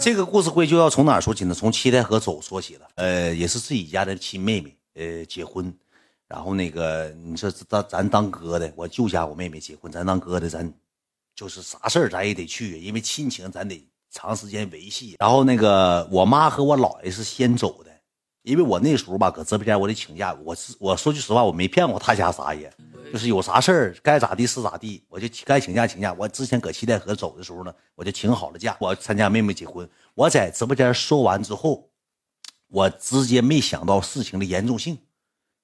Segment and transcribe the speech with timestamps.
[0.00, 1.52] 这个故事会就要从哪说起呢？
[1.54, 2.88] 从七台河走说起了。
[2.94, 5.72] 呃，也是自己家的亲妹妹，呃，结婚。
[6.26, 10.72] 然后那个，你说咱咱当哥的，我舅家我妹妹结婚，咱当哥的，咱
[11.34, 15.16] 就是啥事儿咱也得去，因为亲情咱得长时间维系。
[15.18, 17.89] 然后那个，我妈和我姥爷是先走的，
[18.42, 22.72] 因为我那时候吧，搁直播间我得请假，我是我说句实话，我没骗过他家啥爷，
[23.12, 26.14] 就是有啥事儿该咋地是咋地，我就该请假请假。
[26.18, 29.88] 我之前搁西戴河走的时候呢，我就请好了假，我参加妹妹结婚。
[30.14, 31.90] 我在直播间说完之后，
[32.68, 34.98] 我直接没想到事情的严重性。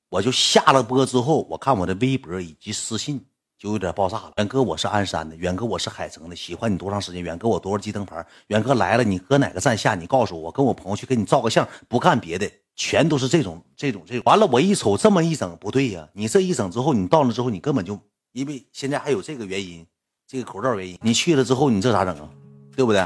[0.08, 3.24] 我就下了播之后，我看我的微博以及私信
[3.58, 4.32] 就有点爆炸了。
[4.36, 7.22] 远哥，我是鞍山的，远哥我是海城的，喜欢你多长时间？
[7.22, 8.24] 远哥我多少级灯牌？
[8.48, 9.94] 远哥来了，你搁哪个站下？
[9.94, 14.22] 你告诉我，我跟我朋友去给你照个相，不干别的，全都是这种这种这种。
[14.26, 17.98] 完了，我一瞅这么一整不对呀，你这一整之后，你到了之后，你根本就
[18.32, 19.86] 因为现在还有这个原因，
[20.26, 22.28] 这个口罩原因，你去了之后，你这咋整啊？
[22.74, 23.00] 对不对？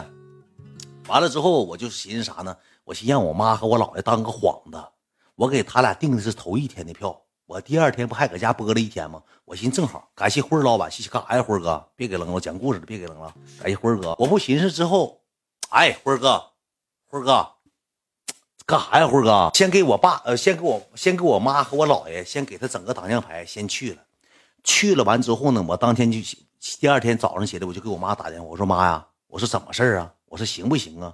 [1.06, 2.56] 完了之后，我就寻思啥呢？
[2.84, 4.82] 我寻让我妈和我姥爷当个幌子。
[5.36, 7.18] 我给他俩订的是头一天的票，
[7.50, 9.20] 我第二天不还搁家播了一天吗？
[9.44, 11.42] 我寻思正好，感谢辉儿老板，谢谢干啥呀？
[11.42, 14.14] 辉哥，别给扔了，讲故事的别给扔了，感谢辉哥。
[14.20, 15.20] 我不寻思之后，
[15.70, 16.40] 哎，辉哥，
[17.08, 17.44] 辉哥，
[18.64, 19.08] 干啥呀？
[19.08, 24.02] 辉哥，先给我爸，呃，先给我，先给我妈和我姥爷，先给他整个挡箭牌，先去了。
[24.62, 26.18] 去了完之后呢，我当天就
[26.78, 30.14] 第二天早上起来，我就给我妈打电话，我说妈呀，我说怎么事啊？
[30.26, 31.12] 我说行不行啊？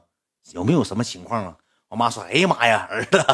[0.52, 1.56] 有没有什么情况啊？
[1.88, 3.24] 我妈说：“哎呀妈呀，儿子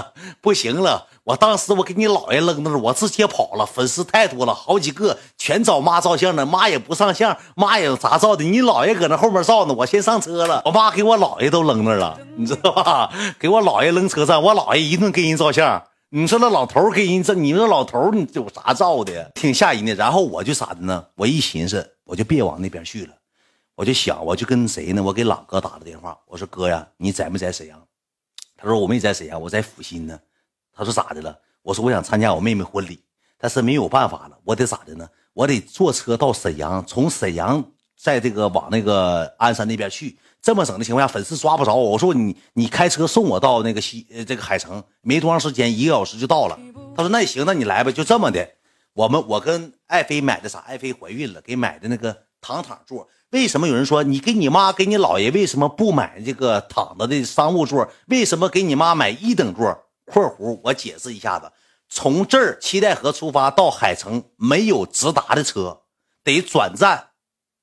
[0.43, 1.07] 不行了！
[1.25, 3.65] 我当时我给你姥爷扔那儿，我直接跑了。
[3.65, 8.45] 粉丝太多了，好几个全找妈照相呢，妈也不上相，妈也咋照的？
[8.45, 10.61] 你姥爷搁那后面照呢，我先上车了。
[10.67, 13.11] 我妈给我姥爷都扔那了，你知道吧？
[13.39, 15.83] 给我姥爷扔车上，我姥爷一顿给人照相。
[16.11, 19.31] 你说那老头给人这，你那老头你有啥照的？
[19.35, 19.95] 挺吓人的。
[19.95, 21.03] 然后我就啥的呢？
[21.15, 23.15] 我一寻思，我就别往那边去了。
[23.77, 25.03] 我就想，我就跟谁呢？
[25.03, 27.81] 我给朗哥打了电话，我说哥呀，你在没在沈阳？”
[28.63, 30.17] 他说我没在沈阳，我在阜新呢。
[30.73, 31.37] 他说咋的了？
[31.63, 33.03] 我说我想参加我妹妹婚礼，
[33.37, 35.09] 但是没有办法了，我得咋的呢？
[35.33, 37.65] 我得坐车到沈阳，从沈阳
[38.01, 40.17] 在这个往那个鞍山那边去。
[40.41, 41.91] 这么整的情况下，粉丝抓不着我。
[41.91, 46.59] 我说你你开车送我到那个西呃这个海城，没多长时间，一个小时就到了。
[46.97, 48.49] 他说那行，那你来吧，就这么的。
[48.93, 50.59] 我们我跟爱妃买的啥？
[50.61, 53.09] 爱妃怀孕了，给买的那个躺躺座。
[53.31, 57.89] 为什么有人说你给你妈给你姥爷为什么不买这个躺着的商务座？
[58.09, 61.51] 为什么给你妈买一等座？（括弧我解释一下子，
[61.89, 65.85] 从这儿七代河出发到海城没有直达的车，
[66.23, 67.11] 得转站，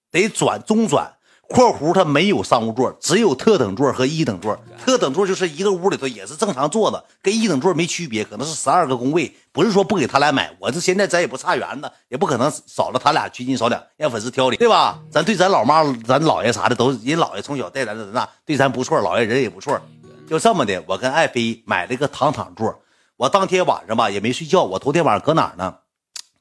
[0.09, 1.17] 得转中转。）
[1.49, 4.55] 括弧它没有商务座，只有特等座和一等座。
[4.85, 9.35] 特等座就是一个屋里头也是正常坐的，跟一等座没区别，可能是十二个工位。
[9.51, 14.99] 不是说不给他俩买，我这现在咱也不差缘子，也不可能少了他俩缺斤少两，让粉丝挑理，对吧？
[15.11, 19.81] 咱对咱老妈、咱姥爷啥的都，人姥爷从小带咱长大，对咱不错，姥爷人也不错。
[20.29, 22.79] 就这么的，我跟爱妃买了个躺躺座。
[23.17, 25.73] 我当天晚上吧也没睡觉，我头天晚上搁哪呢？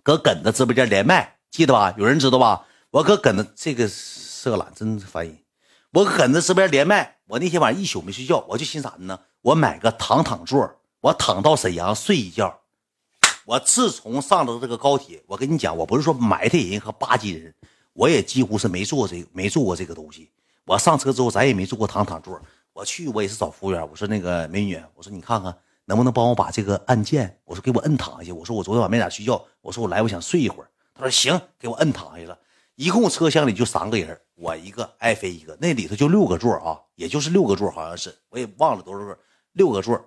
[0.03, 1.95] 搁耿子直播间连麦，记得吧？
[1.97, 2.67] 有人知道吧？
[2.91, 3.89] 我搁耿子这个。
[4.49, 5.39] 色懒真是烦人！
[5.93, 9.21] 我搁那直播间连麦，我那天晚上一宿没睡觉，我就寻啥呢？
[9.43, 10.71] 我买个躺躺座，
[11.01, 12.61] 我躺到沈阳睡一觉。
[13.45, 17.55] 我自从上了这个高铁，我跟你讲，我不是说埋汰人和巴结人，
[17.95, 20.31] 我也几乎是没坐这个没坐过这个东西。
[20.67, 22.39] 我上车之后，咱也没坐过躺躺座。
[22.75, 28.35] 我去，我也是找服务员，我说那个美女，我说你看看能不能帮我把这个按键，我说给我摁躺下。
[28.35, 30.69] 我说我昨天晚上没咋睡觉，我说我来，我想睡一会儿。
[30.95, 32.39] 他说行，给我摁躺下了。
[32.79, 39.19] 一共车厢里就三个人，我一个，爱妃一个，那里头就六个座啊，也就是六个座，好像是我也忘了多少个，
[39.55, 40.01] 六个座。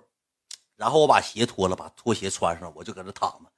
[0.76, 3.52] 然后我把鞋脱了，把拖鞋穿上，我就搁那躺着。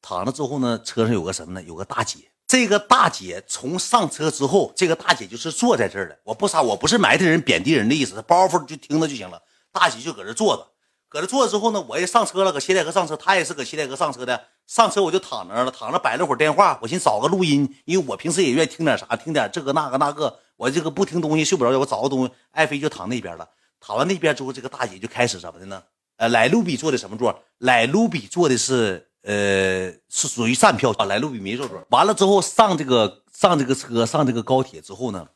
[0.00, 1.60] 躺着之后呢，车上有个什么呢？
[1.64, 2.30] 有个大姐。
[2.46, 6.16] 这个大姐从上车之后，这个大姐就是坐在这儿的。
[6.22, 9.42] 我不啥，我不是埋汰人、贬低人的意思，包袱就听着就行了。
[9.72, 10.69] 大姐就搁这坐着。
[11.10, 14.40] 搁这坐着之后呢，我也上车了，搁七台河上车，他也是搁七台河上车的。
[14.68, 20.38] 上车我就躺那了，躺着摆了会儿电话，我寻思找个录音，因为我平时也愿意听点啥，听点这个那个那个。
[20.56, 22.32] 我这个不听东西睡不着觉，我找个东西。
[22.52, 23.48] 爱妃就躺那边了，
[23.80, 25.82] 躺完那边之后，这个大姐就开始怎么的呢？
[26.16, 27.42] 呃，莱卢比坐的什么座？
[27.58, 31.06] 莱卢比坐的是呃，是属于站票啊。
[31.06, 31.82] 莱卢比没坐座。
[31.90, 35.26] 完了之后上这个上这个车上这个高铁之后呢，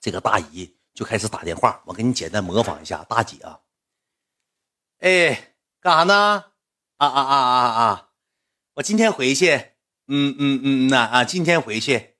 [0.00, 1.82] 这个大姨就开始打电话。
[1.84, 3.58] 我给你简单模仿一下，大姐啊。
[5.00, 6.44] 哎，干啥呢？
[6.96, 8.08] 啊啊啊啊啊！
[8.74, 9.52] 我今天回去，
[10.08, 12.16] 嗯嗯嗯呐啊，今天回去，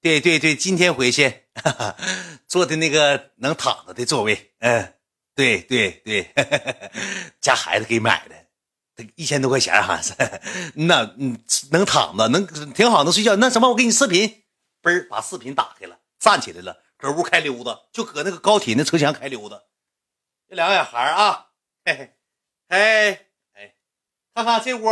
[0.00, 1.96] 对对对，今天回去，哈 哈
[2.48, 4.94] 坐的那个能躺着的座位，嗯，
[5.36, 6.32] 对对对，
[7.40, 10.00] 家孩子给买的，一千多块钱哈，
[10.74, 11.38] 那嗯
[11.70, 12.44] 能躺着，能
[12.74, 13.36] 挺好，能睡觉。
[13.36, 14.42] 那什么，我给你视频，
[14.82, 19.62] 嘣儿把视频打开了，站起来了，搁屋开溜达，就搁那个高铁那车厢开溜达。
[20.48, 21.46] 这两个小孩啊，
[21.84, 22.15] 嘿嘿，
[22.68, 23.10] 哎
[23.54, 23.74] 哎，
[24.34, 24.88] 看看这屋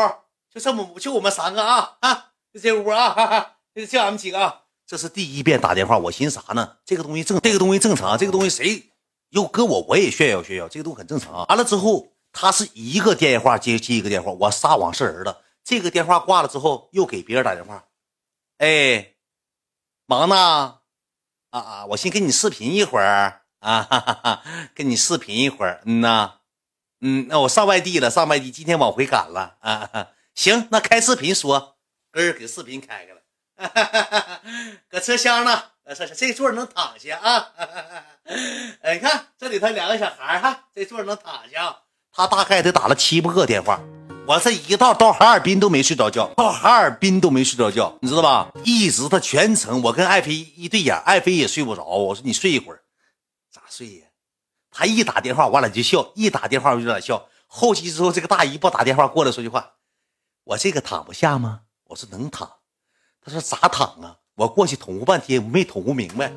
[0.51, 4.63] 就这么就我们三个啊啊，就这屋啊，哈哈，就就俺们几个啊。
[4.87, 6.77] 这是第一遍打电话，我寻思啥呢？
[6.85, 8.91] 这个东西正，这个东西正常，这个东西谁
[9.31, 11.47] 又搁我我也炫耀炫耀，这个都很正常。
[11.47, 15.43] 完了之后，他是一个电话接接一个电话，我撒网是人了。
[15.65, 17.87] 这个电话挂了之后，又给别人打电话，
[18.59, 19.15] 哎，
[20.07, 20.81] 忙呢？
[21.51, 24.43] 啊啊，我先跟你视频一会儿啊，哈哈哈，
[24.75, 26.41] 跟你视频一会儿，嗯呐，
[27.07, 30.09] 嗯，那我上外地了，上外地，今天往回赶了啊。
[30.35, 31.77] 行，那开视频说，
[32.11, 34.41] 哥儿给视频开开了。
[34.89, 35.65] 搁车厢呢，
[35.95, 37.49] 这这座能躺下啊！
[38.81, 41.77] 哎，你看这里头两个小孩哈，这座能躺下。
[42.11, 43.79] 他大概得打了七八个电话，
[44.27, 48.51] 我这一道到哈尔滨都没睡着觉，到哈尔滨都没睡着觉，你知道吧？
[48.65, 51.85] 一直他全程，我跟爱妃一对眼，爱妃也睡不着。
[51.85, 52.81] 我说你睡一会儿，
[53.53, 54.04] 咋睡呀？
[54.77, 57.29] 他一打电话，我俩就笑；一打电话，我就俩笑。
[57.47, 59.75] 后期之后，这个大姨不打电话过来说句话，
[60.43, 61.61] 我这个躺不下吗？
[61.85, 62.51] 我说能躺。
[63.23, 64.19] 他说咋躺啊？
[64.35, 66.33] 我过去捅咕半天，没捅咕明白。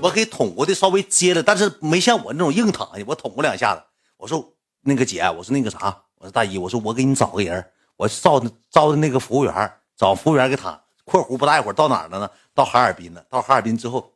[0.00, 3.04] 我给捅咕的稍微接了，但是没像我那种硬躺下。
[3.06, 3.82] 我捅咕两下子。
[4.16, 10.80] 我说那个姐，我说那个啥，我说大姨，我说我给你找个人，我招的招的那个服务员，找服务员给躺。
[11.04, 12.30] 括弧不大一会儿到哪了呢？
[12.54, 13.22] 到哈尔滨了。
[13.28, 14.14] 到哈尔滨之后，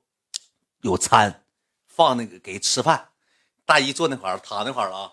[0.80, 1.42] 有餐，
[1.86, 3.08] 放那个给吃饭。
[3.66, 5.12] 大姨坐那块儿躺那块儿了啊。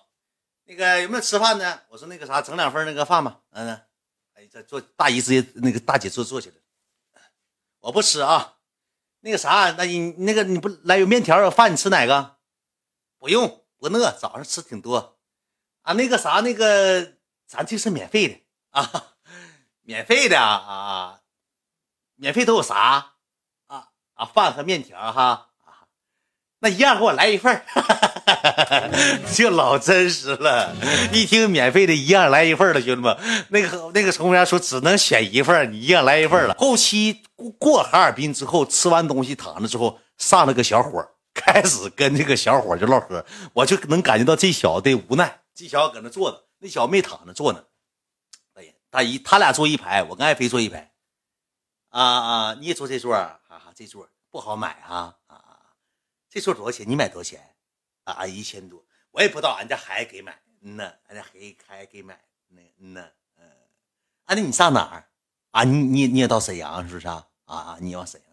[0.63, 1.81] 那个有没有吃饭呢？
[1.89, 3.41] 我说那个啥，整两份那个饭吧。
[3.50, 3.69] 嗯，
[4.35, 6.55] 哎，这坐大姨直接那个大姐坐坐起来。
[7.79, 8.59] 我不吃啊，
[9.19, 12.38] 那个啥，那你那个你不来有面条有饭，你吃哪个？
[13.19, 15.17] 不用，不饿，早上吃挺多
[15.81, 15.91] 啊。
[15.91, 18.39] 那个啥，那个咱这是免费的
[18.69, 19.15] 啊，
[19.81, 21.21] 免费的啊啊，
[22.15, 23.17] 免费都有啥
[23.67, 24.25] 啊啊？
[24.25, 25.52] 饭和面条哈，
[26.63, 27.62] 那一样给我来一份
[29.36, 30.74] 就老真实了，
[31.12, 33.18] 一听免费的，一样来一份了，兄弟们。
[33.50, 36.56] 那个那个乘务员说只能选一份你一样来一份了。
[36.57, 37.21] 后期
[37.60, 45.42] 过哈尔滨之后，吃完东西躺着之后，上了个小伙开始跟这个小伙就唠嗑，我就能感觉到这小子的无奈。
[45.54, 47.62] 这小子搁那坐着，那小子没躺着坐呢。
[48.54, 50.92] 哎呀，大姨，他俩坐一排，我跟爱妃坐一排。
[51.89, 53.38] 啊啊，你也坐这座啊？
[53.50, 55.13] 哈哈，这座不好买啊
[56.33, 56.89] 这座多少钱？
[56.89, 57.56] 你买多少钱？
[58.06, 63.07] 啊，一千多，我也不知道，俺家孩子给买，嗯呐，俺家孩子给买，那嗯呐，
[63.38, 63.45] 嗯，
[64.25, 65.06] 啊，那你上哪儿？
[65.51, 67.27] 啊，你你你也到沈阳是不是啊？
[67.45, 68.32] 啊，你往沈阳。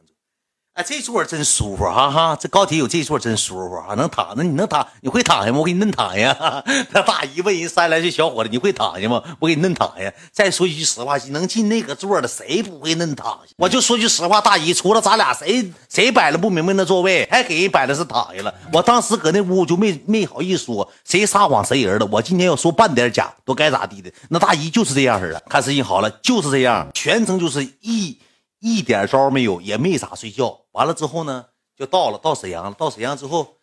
[0.82, 2.37] 这座真舒服哈哈！
[2.41, 4.87] 这高铁有这座真舒服哈，能躺那你能躺？
[5.00, 5.59] 你会躺下吗？
[5.59, 6.35] 我给你嫩躺下。
[6.93, 9.23] 那大姨问人三来岁小伙子，你会躺下吗？
[9.38, 10.12] 我给你嫩躺下。
[10.32, 13.55] 再说一句实话，能进那个座的谁不会嫩躺下？
[13.56, 18.53] 我就说句实话，大姨除了咱俩，谁谁摆了不明白那座位，还给人摆的是躺下了。
[18.73, 22.09] 我当时搁那屋就没没好意思说，谁撒谎谁人了。
[22.11, 24.11] 我今天要说半点假，都该咋地的。
[24.29, 28.19] 那大姨就是这样式的，看事情好了，就是这样，全程就是一。
[28.61, 30.67] 一点招没有，也没咋睡觉。
[30.73, 32.73] 完了之后呢，就到了，到沈阳了。
[32.75, 33.57] 到沈阳之后，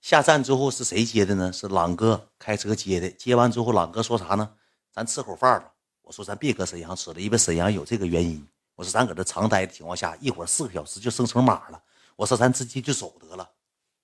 [0.00, 1.52] 下站之后是谁接的呢？
[1.52, 3.08] 是朗哥开车接的。
[3.10, 4.50] 接完之后，朗哥说啥呢？
[4.92, 5.72] 咱吃口饭吧。
[6.02, 8.44] 我说咱别搁沈阳吃了，因为沈阳有这个原因。
[8.74, 11.80] 我说咱搁这长待的情况下，一会儿四个小时就生成马了。
[12.16, 13.48] 我说咱直接就走得了，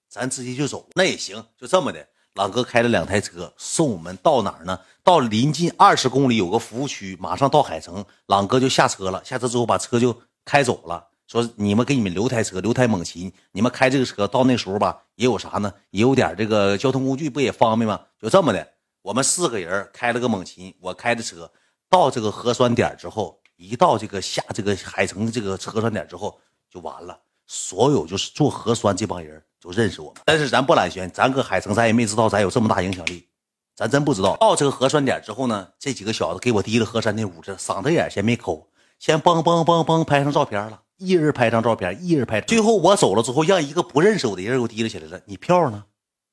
[0.08, 1.44] 咱直接就走，那也行。
[1.58, 4.78] 就这么的，朗哥开了两台车送我们到哪儿呢？
[5.02, 9.24] 到临近二十公里有个服务区，马上到海城，朗哥就下车了。
[9.24, 10.16] 下车之后把车就。
[10.46, 15.70] 开走了，说你们给你们留台车，留台猛禽，你们开这个车到那时候吧，也有啥呢？
[15.90, 18.00] 也有点这个交通工具不也方便吗？
[18.22, 18.66] 就这么的，
[19.02, 21.50] 我们四个人开了个猛禽，我开的车
[21.90, 26.38] 到这个核酸点之后，一到这个下这个海城这个核酸点之后
[26.70, 33.26] 就完了，所有就是做核酸这帮人就认识我们，但是咱不揽悬，咱搁海城咱也没知道咱有这么大影响力，
[33.74, 34.36] 咱真不知道。
[34.36, 38.64] 到这个核酸点之后呢，这几个小子给我提了核酸那屋子，嗓子眼先没抠。
[38.98, 42.40] 先嘣嘣嘣嘣拍上照片了，一人拍张照片，一人拍。
[42.40, 45.20] 最后我走了之后，让一个不认识我的人给我提了起来了。
[45.26, 45.84] 你票呢？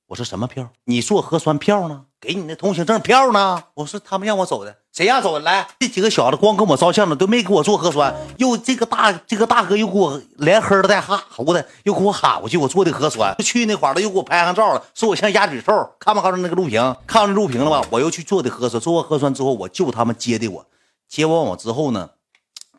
[0.08, 0.70] 我说什么票？
[0.86, 2.06] 你做核酸票呢？
[2.22, 3.62] 给你那通行证票呢？
[3.74, 5.40] 我说他们让我走的，谁让走的？
[5.42, 8.14] 来，这几个小子光跟我照相了，都没给我做核酸。
[8.38, 13.36] 又这个大这个大哥又给我连呵的带哈呼的，又给我喊过去，我做的核酸。
[13.40, 15.74] 去那块了，又给我拍上照了，说我像鸭嘴兽。
[16.00, 16.96] 看没看着那个录屏？
[17.08, 17.86] 看着录屏了吧？
[17.90, 20.66] 我又去做的核酸，做完核酸之后，我就他们接的我，
[21.10, 22.10] 接完我之后呢？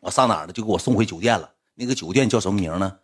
[0.05, 0.53] 我上哪儿了？
[0.53, 1.51] 就给我送回酒店了。
[1.73, 2.95] 那个酒店叫什么名呢？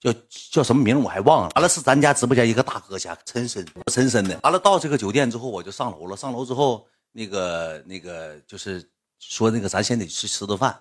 [0.00, 0.12] 叫
[0.50, 1.50] 叫什么名我还忘了。
[1.54, 4.36] 完了是咱家直播间一个大哥家，陈深，陈深的。
[4.42, 6.16] 完了到这个酒店之后，我就上楼了。
[6.16, 8.84] 上楼之后，那个那个就是
[9.20, 10.76] 说那个咱先得去吃顿饭。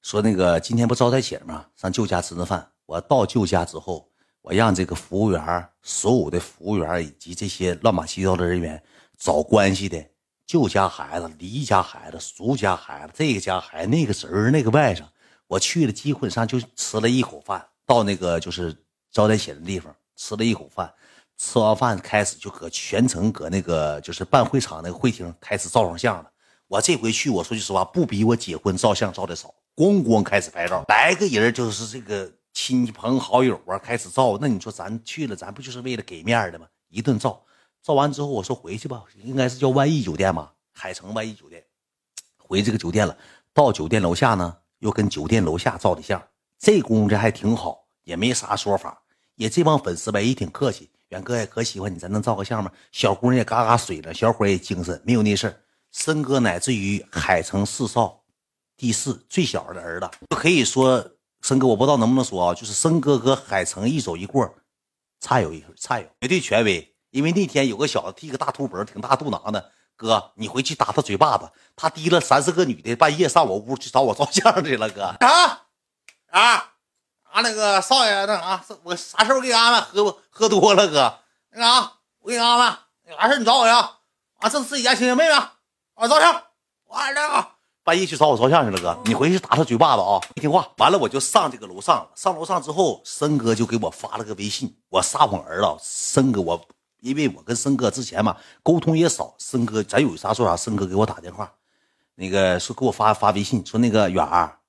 [0.00, 1.64] 说那个今天不招待请吗？
[1.76, 2.68] 上舅家吃顿饭。
[2.86, 4.10] 我到舅家之后，
[4.40, 8.82] 我让这个服务员，所有的服务员以及这些乱码七糟的人员
[9.16, 10.04] 找关系的，
[10.46, 15.02] 舅家孩子、离家孩子、叔家孩子、这个家孩子、那个侄儿、那个外甥，
[15.46, 18.76] 我去了，基本上就吃了一口饭，到那个就是
[19.10, 20.92] 招待寝的地方吃了一口饭，
[21.38, 26.30] 吃完饭开始就搁全程搁那个就是办会场那个会厅开始照上相了。
[26.68, 32.30] 我这回去，我说句实话，不比我结婚照相照的少，咣咣开始拍照，来个人就是这个。
[32.54, 34.36] 亲朋好友啊，开始照。
[34.38, 36.66] 那你说咱去了，咱不就是为了给面的吗？
[36.90, 37.42] 一顿照，
[37.82, 41.64] 照完之后，我说回去吧，应该是叫万亿酒店吧，海城万亿酒店。
[42.36, 43.16] 回这个酒店了，
[43.52, 46.22] 到酒店楼下呢，又跟酒店楼下照的相。
[46.58, 49.02] 这功夫这还挺好，也没啥说法。
[49.34, 50.88] 也这帮粉丝呗，也挺客气。
[51.08, 52.70] 远哥也可喜欢你，咱能照个相吗？
[52.92, 55.60] 小姑娘也嘎嘎水了，小伙也精神，没有那事儿。
[55.90, 58.22] 森哥乃至于海城四少
[58.76, 61.04] 第四最小的儿子，可以说。
[61.44, 64.48] 森哥，我不知道能不能说啊，就是森哥和海城一走一过，
[65.18, 66.91] 差有一差有绝对权威。
[67.12, 71.48] 因为那天有个小子剃个大秃脖，挺大肚囊的，哥，你回去打他嘴巴子。
[71.76, 75.04] 他提了三四个女的，半夜上我屋去找我照相去了，哥。
[75.04, 75.62] 啊
[76.30, 76.72] 啊
[77.30, 77.40] 啊！
[77.42, 79.80] 那个少爷，那啥，我啥时候给你安排？
[79.80, 81.18] 喝喝多了，哥。
[81.50, 82.78] 那啥，我给你安排。
[83.16, 83.78] 啥事你找我呀？
[84.38, 86.42] 啊，这是自己家亲戚妹妹，啊，照相。
[86.88, 87.56] 完了。
[87.84, 90.20] 半夜去找我照相去了，哥，你回去打他嘴巴子啊！
[90.36, 92.10] 没听话，完了我就上这个楼上了。
[92.14, 96.64] 上楼上之后，森哥就给我发了个微信，我撒谎儿子，森哥，我
[97.02, 101.52] 因为我跟森哥之前嘛沟通也少，森哥咱有啥说啥，森哥给我打电话，
[102.14, 104.60] 那个说给我发发微信，说那个远儿，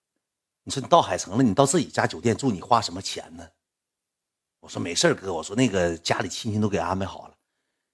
[0.63, 3.47] 你说你到海城了，你到自己家酒店住，你花什么钱呢？
[4.61, 7.35] 我说没事哥，我说那个家里亲戚都给安排好了，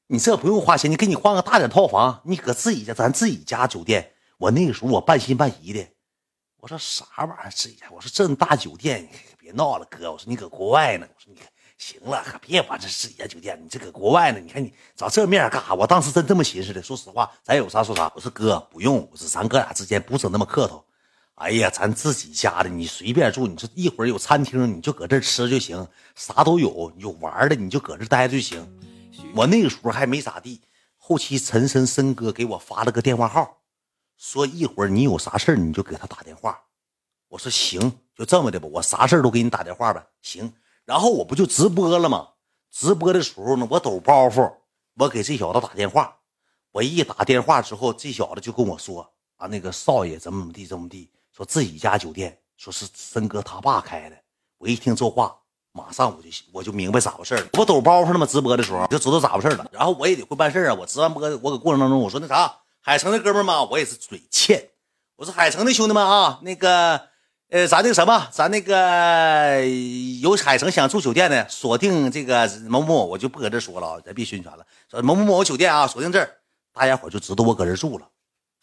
[0.07, 4.13] 你这不用花钱，你给你换个大点套房，你搁自己家，咱自己家酒店。
[4.37, 5.85] 我那个时候我半信半疑的，
[6.61, 7.87] 我说啥玩意儿自己家？
[7.91, 10.09] 我说这么大酒店，你别闹了，哥。
[10.09, 11.05] 我说你搁国外呢。
[11.13, 11.41] 我说你
[11.79, 13.57] 行了，可别管这自己家酒店。
[13.63, 15.73] 你这搁国外呢，你看你找这面干啥？
[15.73, 16.83] 我当时真这么寻思的。
[16.83, 18.11] 说实话，咱有啥说啥。
[18.13, 20.83] 我说哥不用，我说咱哥俩之间不整那么客套。
[21.35, 23.47] 哎呀，咱自己家的，你随便住。
[23.47, 26.91] 你说一会儿有餐厅，你就搁这吃就行，啥都有。
[26.97, 28.61] 有玩的，你就搁这待着就行。
[29.33, 30.59] 我那个时候还没咋地。
[30.97, 33.57] 后期陈深深哥给我发了个电话号。
[34.17, 36.59] 说一会儿你有啥事你就给他打电话。
[37.29, 37.79] 我说行，
[38.13, 40.05] 就这么的吧，我啥事都给你打电话呗。
[40.21, 40.51] 行，
[40.89, 42.29] 然后我不就直播了吗？
[42.71, 44.51] 直播的时候呢，我抖包袱，
[44.97, 46.15] 我给这小子打电话。
[46.71, 54.15] 我一打电话之后，这小子就跟我说啊，那个少爷怎么怎么地，怎么地，说自己家酒店，说是森哥他爸开的。
[54.57, 55.37] 我一听这话，
[55.73, 57.47] 马上我就我就明白咋回事了。
[57.53, 58.25] 我抖包袱了吗？
[58.25, 59.69] 直播的时候就知道咋回事了。
[59.71, 60.73] 然后我也得会办事啊。
[60.73, 62.51] 我直完播，我搁过程当中我说那啥。
[62.81, 64.71] 海城的哥们儿嘛，我也是嘴欠。
[65.17, 67.08] 我说海城的兄弟们啊，那个，
[67.49, 69.65] 呃，咱那个什么，咱那个
[70.21, 74.63] 有海城想住酒店的，锁定这个某某，我就不搁这说了啊，咱别宣传了。
[74.87, 76.29] 说某某某酒店啊，锁定这儿，
[76.71, 78.07] 大家伙就知道我搁这住了，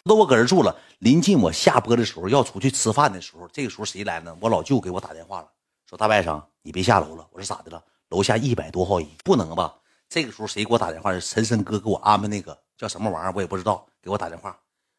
[0.04, 0.76] 知道我搁这住了。
[1.00, 4.36] 临近我下播的时候，要出去吃饭的时候，这个时候谁来呢？
[4.40, 5.48] 我老舅给我打电话了，
[5.90, 7.26] 说大外甥，你别下楼了。
[7.32, 7.82] 我说咋的了？
[8.10, 9.74] 楼下一百多号人，不能吧？
[10.08, 11.12] 这个时候谁给我打电话？
[11.12, 13.84] 是陈深哥给我安排那个叫什么玩意儿，我也不知道。
[14.00, 14.56] 给我打电话，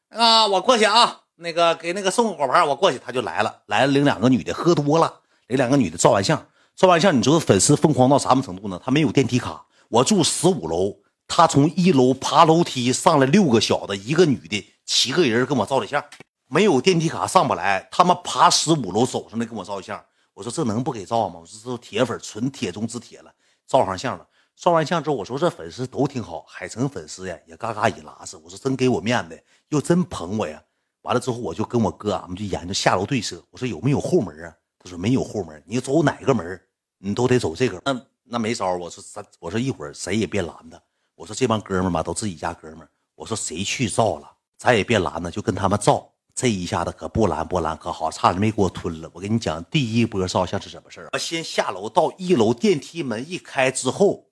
[0.10, 8.82] 啊，我过去啊，那个给那个送个果盘，我过去，他就来了，来了领两个女的，喝多了，领两个女的照完相，照完相，你知道粉丝疯狂到啥么程度呢？
[8.84, 16.04] 他没有电梯卡，我住十五楼，他从一楼爬楼梯上来六个小的，一个女的，七个人跟我照的相，
[16.48, 20.04] 没有电梯卡上不来，他们爬十五楼走上来跟我照相，
[20.34, 21.40] 我说这能不给照吗？
[21.40, 23.32] 我说这都铁粉，纯铁中之铁了，
[23.68, 24.26] 照上相了。
[24.56, 28.36] 照完相之后，我说这粉丝都挺好，海城粉丝呀也嘎嘎一拉子。
[28.44, 29.40] 我说真给我面子，
[29.70, 30.60] 又真捧我呀。
[31.08, 33.42] 完了之后，我就跟我哥俺们就研究下楼对策。
[33.50, 34.54] 我说有没有后门啊？
[34.78, 36.62] 他说没有后门，你走哪个门，
[36.98, 37.82] 你都得走这个。
[37.86, 38.76] 那那没招。
[38.76, 40.78] 我说咱我说一会儿谁也别拦他。
[41.16, 42.90] 我说这帮哥们儿嘛都自己家哥们儿。
[43.16, 46.12] 我说谁去造了，咱也别拦着，就跟他们造。
[46.36, 49.10] 这一下子可不拦不拦可好，差点没给我吞了。
[49.14, 51.10] 我跟你讲，第一波照相是什么事儿？
[51.14, 54.27] 我先下楼到一楼，电梯门一开之后。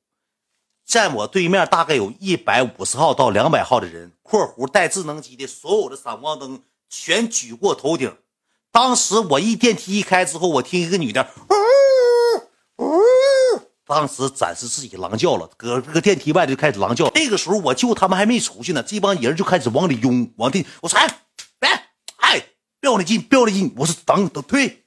[0.85, 8.15] 在我对面大概有一百五十号到两百号的人（括弧带智能机的所有的闪光灯全举过头顶）。
[8.71, 11.27] 当时我一电梯一开之后，我听一个女的，
[12.77, 13.01] 呜呜，
[13.85, 17.09] 当时展示自己狼叫了，搁这个电梯外就开始狼叫。
[17.15, 20.65] 那个时候我舅他们还没出去呢，这帮人就开始往里拥，往里。
[20.81, 21.07] 我说哎，
[21.59, 21.69] 别，
[22.17, 22.45] 哎，
[22.79, 23.73] 别往里进，别往里进。
[23.75, 24.83] 我说等等，退，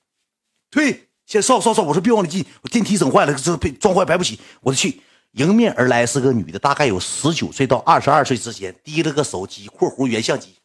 [0.71, 1.83] 退，先稍稍稍。
[1.83, 4.39] 我说别往里进，我电梯整坏了，这被撞坏，赔不起。
[4.61, 5.03] 我说去。
[5.33, 10.57] 迎面而来是个女的，大概有十九岁到二十二岁之间，提了个手机（括弧原相机）。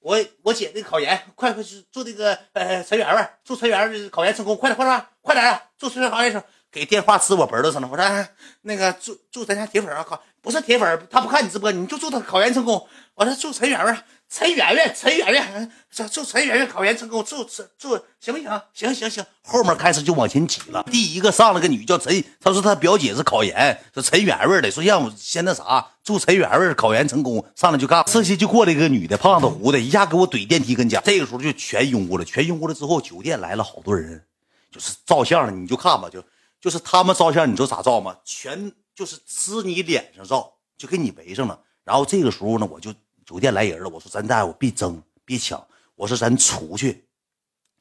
[0.00, 5.62] 我我姐那个考研，快快去做那个呃陈圆圆，祝陈圆圆考研成功，快点快点快点啊！
[5.76, 7.88] 祝陈圆考研成给电话支我脖子上了。
[7.90, 8.30] 我说、哎
[8.62, 12.86] 那个祝祝咱家铁粉啊，考不是铁粉，他不看你直播，你就祝他考研成功。
[13.14, 15.72] 我说祝陈圆圆，陈圆圆，陈圆圆，
[16.12, 18.62] 祝陈圆圆考研成功，祝祝祝，行不行？
[18.74, 20.84] 行行行，后面开始就往前挤了。
[20.90, 27.42] 第一个上了个女叫陈，她说她表姐是考研，说陈圆圆的，说让我先那啥，祝陈圆圆考研成功。
[27.56, 31.00] 上来就干，这些就过来一个女的，胖子糊的，一下给我怼电梯跟前。
[31.02, 34.22] 这个时候就全拥过了，全拥过了之后，酒店来了好多人，
[34.70, 36.22] 就是照相的，你就看吧，就
[36.60, 38.14] 就是他们照相，你知道咋照吗？
[38.26, 41.58] 全就是呲你脸上照，就给你围上了。
[41.82, 42.92] 然后这个时候呢，我就
[43.28, 45.62] 酒店来人了，我说咱大夫别争别抢，
[45.96, 47.04] 我说咱出去，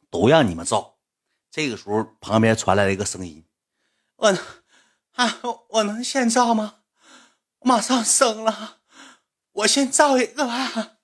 [0.09, 0.95] 都让你们照。
[1.49, 3.41] 这个时候旁边传来了一个声音，
[4.17, 4.37] 我
[5.13, 5.39] 啊
[5.69, 6.79] 我能先照吗？
[7.59, 8.79] 我马上生了，
[9.53, 10.97] 我先照一个吧。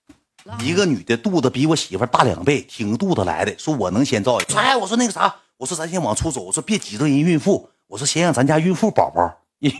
[0.59, 4.55] 一个女的肚子比我媳妇大两倍，挺肚子来的，说我能先照一个。
[4.59, 9.38] 哎，我说那个啥，我说咱先往出走，我说别挤着人孕妇，我说先让咱家孕妇宝宝，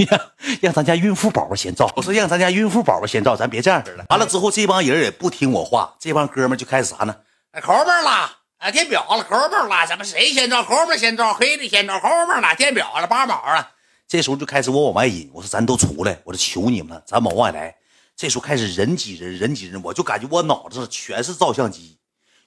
[0.10, 0.20] 让
[0.62, 1.92] 让咱家孕妇宝宝先照。
[1.96, 4.06] 我说让咱家孕妇宝宝先照，咱别这样式了。
[4.10, 7.16] 完了之后，这帮人也不听我话，这帮哥们就开始啥呢？
[7.52, 10.64] 哎，抠门了，哎，电表了，抠门了，怎么谁先照？
[10.64, 13.72] 抠门先照，黑的先照，抠门了，电表了，八毛了。
[14.08, 17.76] 这时候就开始我往外引，我说咱都出来，我说求你们了，咱往外来。
[18.16, 21.98] 这时候开始人挤人，人挤人，我就感觉我脑子上全是照相机，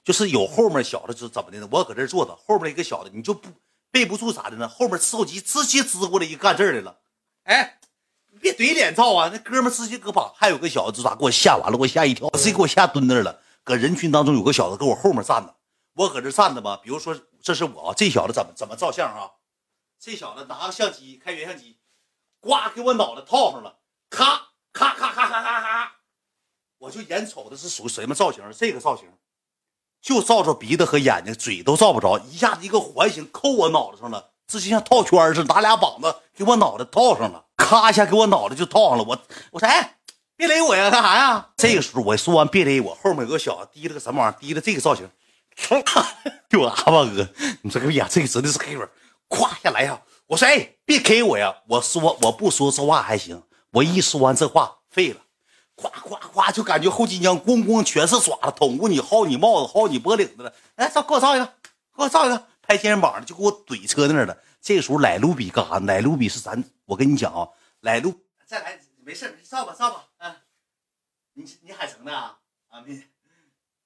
[0.03, 1.67] 就是有后面小的就怎么的呢？
[1.69, 3.49] 我搁这儿坐着，后面一个小的，你就不
[3.91, 4.67] 背不住咋的呢？
[4.67, 6.95] 后面伺候机直接支过来一干这儿来了，
[7.47, 7.79] 哎，
[8.31, 9.29] 你别怼脸照啊！
[9.31, 13.39] 那哥们直接搁把，还有个小子咋给我吓完了，给我吓一跳，直接给我吓蹲那儿了。
[13.63, 15.55] 搁人群当中有个小子搁我后面站着，
[15.93, 16.77] 我搁这站着吧。
[16.83, 19.31] 比如说这是我，这小子怎么怎么照相啊？
[19.97, 21.77] 这小子拿个相机开原相机，
[22.41, 25.91] 呱给我脑袋套上了，咔咔咔咔咔咔咔，
[26.79, 28.43] 我就眼瞅的是属于什么造型？
[28.53, 29.09] 这个造型，
[30.01, 39.03] 就照着鼻子和眼睛，嘴都照不着，一下子一个环形扣我脑袋上了，直接像套圈似的，拿俩膀子给我脑袋套上了，咔一下给我脑袋就套上了。
[39.03, 39.17] 我
[39.51, 39.97] 我说哎，
[40.35, 41.49] 别勒我呀，干啥呀？
[41.57, 45.09] 这个时候我说完别勒我，后面有个小子提了个什么玩意儿，提了这个造型，
[46.49, 47.27] 就阿巴哥，
[47.61, 48.87] 你这个呀，这个真的是黑粉，
[49.29, 50.01] 咵下来呀！
[50.27, 51.53] 我说哎，别 K 我呀！
[51.67, 55.19] 我说我不说这话还行，我一说完这话废了，
[55.75, 60.53] 咵咵咵就感觉后脊梁咣咣全是爪子捅过你，薅你帽子，薅你脖领子了。
[60.75, 61.45] 来，照给我照一个，
[61.95, 64.37] 给我照一个，拍肩膀的就给我怼车那儿了。
[64.61, 65.79] 这个时候来卢比干啥？
[65.79, 67.47] 来卢比是咱，我跟你讲啊，
[67.79, 68.13] 来卢
[68.45, 70.35] 再来，没事，没事照吧上吧，啊，
[71.33, 72.37] 你你海城的啊？
[72.67, 73.01] 啊没，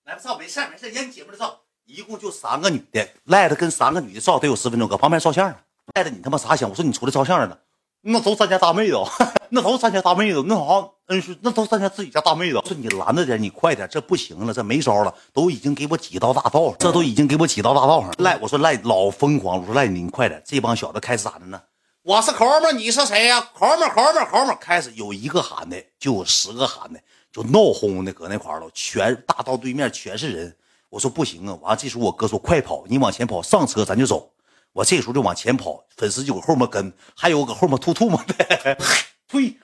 [0.06, 1.62] 来吧照，没事没事，让你姐夫的照。
[1.86, 5.58] 一共就三个女的，赖子跟三个女的照得有十分钟，搁旁边照相呢。
[5.94, 6.68] 赖子，你他妈啥想？
[6.68, 7.60] 我说你出来照相来了，
[8.04, 8.98] 那都咱家大妹子，
[9.50, 12.58] 那都咱家大妹子，那啥恩师，那都咱家自己家大妹子。
[12.58, 18.12] 我说你拦着点，你快点，这不行了，这没招了，都已经给我挤到大道上，这都已经给我挤到大道上。
[18.18, 21.62] 赖，我说赖老疯狂，我说赖你，你快点，这帮小子开始咋的呢？
[22.02, 23.40] 我是抠门，你是谁呀？
[23.54, 27.00] 抠门，抠门，抠门，开始有一个喊的，就有十个喊的，
[27.32, 30.58] 就闹哄的，搁那块了，全大道对面全是人。
[30.90, 31.56] 我说不行啊！
[31.62, 34.31] 完了，这时候我哥说快跑，你往前跑，上车咱就走。
[34.74, 38.78] 我这时候就往前跑，粉丝就搁后面跟，还有搁后面吐吐沫的，
[39.28, 39.58] 退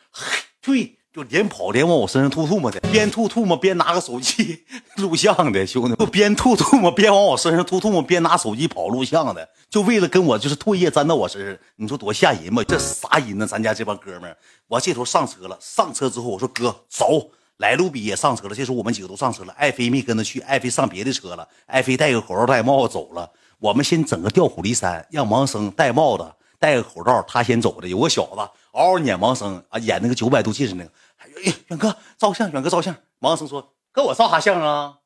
[0.61, 4.65] 退， 就连跑连往我身上吐吐沫的，边吐吐沫边拿个手机
[4.97, 12.63] 录像的，兄弟，就边吐吐沫边往我身上吐吐沫，边拿手机跑录像的，就为了跟我就是唾液粘到我身上，你说多吓人吧？
[12.67, 13.47] 这啥人呢？
[13.47, 17.31] 咱家这帮哥们儿，我这头上车了，上车之后我说哥走。
[17.57, 19.51] 来路比也上车了，这时候我们几个都上车了。
[19.53, 21.47] 爱妃没跟他去，爱妃上别的车了。
[21.65, 23.27] 爱妃戴个口罩戴帽子走了。
[23.59, 27.87] 我们先整个调虎离山，让王生戴帽子戴个口罩，他先走的。
[27.87, 28.35] 有个小子
[28.71, 30.91] 嗷嗷撵王生啊，演那个九百度近视那个。
[31.17, 32.95] 哎，远哥照相，远哥照相。
[33.19, 34.97] 王生说：“跟我照啥相啊？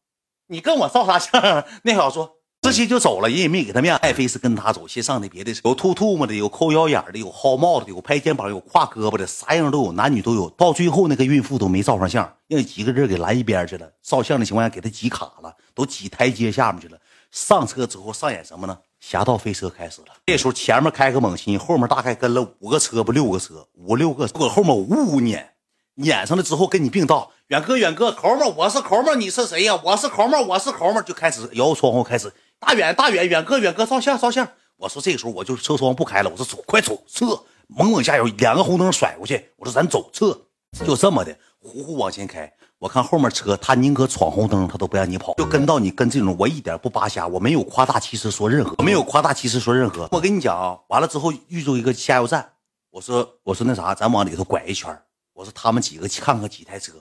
[0.47, 1.65] 你跟我照啥相？”啊？
[1.83, 2.37] 那小子说。
[2.63, 3.99] 直接就走了，人也没给他面子。
[4.03, 10.47] 爱妃是跟他走，先上的别的车，有吐吐沫的，有抠腰眼的，有薅帽子的，有拍肩膀，有挎胳膊的，啥样都有，男女都有。
[10.51, 13.91] 到最后那个孕妇都没照上相，让几个人给拦一边去了。
[14.03, 16.97] 照相的情况下给他挤卡了，都挤台阶下面去了。
[17.31, 18.77] 上车之后上演什么呢？
[18.99, 20.07] 侠盗飞车开始了。
[20.25, 25.53] 这时候前面开个猛禽，后面大概跟了五个车不六个车，五六个搁后面呜呜撵，
[25.95, 27.31] 撵上了之后跟你并道。
[27.47, 29.79] 远哥远哥，抠门，我是抠门，你是谁呀？
[29.83, 32.31] 我是抠门，我是抠门，就开始摇窗户开始。
[32.59, 40.37] 大远大远远哥远哥照相照相，我说这个时候我就车窗不开了，我说走快走撤，猛猛加油，两个红灯甩过去，我说咱走撤，
[40.85, 42.53] 就这么的呼呼往前开。
[42.81, 50.09] 我看后面车，他宁可闯红灯，他都不让你跑，就跟到你跟这种，我一点不扒瞎，我没有夸大其词说任何，我没有夸大其词说任何。
[50.11, 52.53] 我跟你讲啊，完了之后遇着一个加油站，
[52.89, 54.99] 我说我说那啥，咱往里头拐一圈，
[55.33, 56.93] 我说他们几个看看几台车，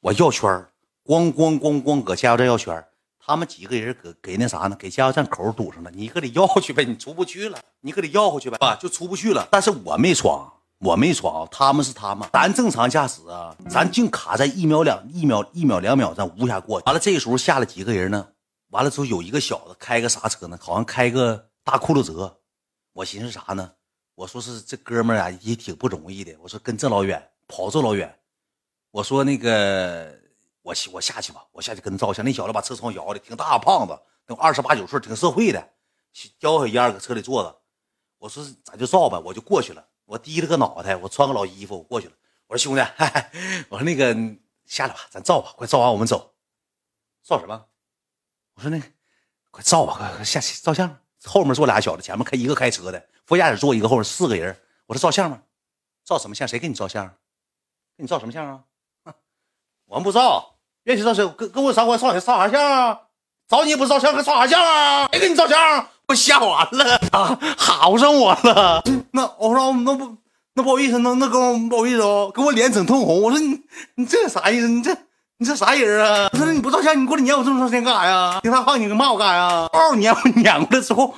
[0.00, 0.50] 我绕圈，
[1.06, 2.84] 咣咣咣咣搁加油站绕圈。
[3.24, 4.74] 他们几个人搁给那啥呢？
[4.76, 9.46] 给加油站口堵上了，你搁里绕去呗，你出不去了，你搁里绕回去呗，啊，就出不去了。
[9.52, 16.82] 但是我没闯，我没闯，他们是他们，咱正常驾驶啊，咱净卡在一秒两一秒一秒两秒，咱无暇过。
[16.84, 18.28] 完了，这时候下来几个人呢？
[18.70, 20.58] 完了之后有一个小子开个啥车呢？
[20.60, 22.36] 好像开个大酷路泽。
[22.94, 23.70] 我寻思啥呢？
[24.16, 26.34] 我说是这哥们儿啊，也挺不容易的。
[26.42, 28.12] 我说跟这老远跑这老远，
[28.90, 30.12] 我说那个
[30.62, 32.24] 我我下去吧，我下去跟他照相。
[32.24, 35.64] 那小子把车窗摇的，挺大胖子，那二十八九岁，挺社会的，
[36.40, 37.56] 叼小烟搁车里坐着。
[38.18, 39.84] 我说咱就照吧，我就过去了。
[40.12, 42.12] 我低了个脑袋，我穿个老衣服，我过去了。
[42.46, 42.82] 我说兄弟，
[43.70, 44.14] 我说那个
[44.66, 46.34] 下来吧，咱照吧，快照完我们走。
[47.24, 47.64] 照什么？
[48.52, 48.78] 我说那
[49.50, 50.98] 快照吧，快快下去照相。
[51.24, 54.54] 后面坐俩小子，前面开一个开车的，副驾驶坐一个，后面四个人。
[54.84, 55.40] 我说照相吗？
[56.04, 56.46] 照什么相？
[56.46, 57.08] 谁给你照相？
[57.96, 59.14] 给你照什么相啊？
[59.86, 61.26] 我们不照，愿意照谁？
[61.28, 62.04] 跟跟我啥关系？
[62.04, 63.00] 照照啥相啊？
[63.48, 65.08] 找你也不照相，还照啥相啊？
[65.10, 65.88] 谁给你照相？
[66.12, 68.84] 我吓完了啊，好上我了。
[69.12, 70.14] 那我说那不
[70.54, 73.22] 那不好意思，那那哥们不好意思哦，给我脸整通红。
[73.22, 73.58] 我说你
[73.94, 74.68] 你这啥意思？
[74.68, 74.94] 你这。
[75.38, 76.28] 你这啥人啊？
[76.32, 78.38] 我说你不照相，你过来撵我这么长时间干啥呀？
[78.42, 79.68] 听他话，你骂我干啥呀？
[79.72, 81.12] 哦，撵我撵过来之后，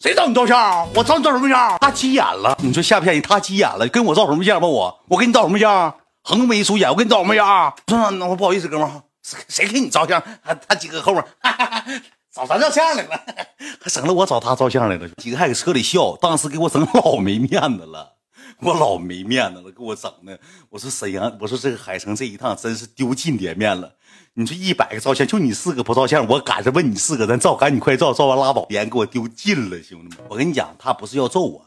[0.00, 0.86] 谁找你照相？
[0.94, 1.78] 我找你照什么相？
[1.80, 3.22] 他急眼了，你说吓不吓人？
[3.22, 4.66] 他急眼了，跟我照什么相吧？
[4.66, 5.94] 我我给你照什么相？
[6.22, 7.72] 横眉竖眼，我给你照什么相？
[7.86, 9.02] 说那我不好意思，哥们儿，
[9.48, 10.22] 谁给你照相？
[10.44, 11.24] 他他几个后面
[12.32, 13.20] 找咱照相来了，
[13.82, 15.08] 还省了我找他照相来了。
[15.16, 18.16] 几个还搁车里笑，当时给我整老没面子了。
[18.60, 20.38] 我老没面子了，给我整的。
[20.68, 23.92] 我说沈阳，我说这个海城这一趟真是丢尽脸面了。
[24.34, 28.64] 你说一百个照相，就你四个不照相，我赶着问你四个，咱照，赶紧快照，照完拉倒。
[28.68, 30.26] 脸给我丢尽了，兄弟们。
[30.28, 31.66] 我跟你讲，他不是要揍我，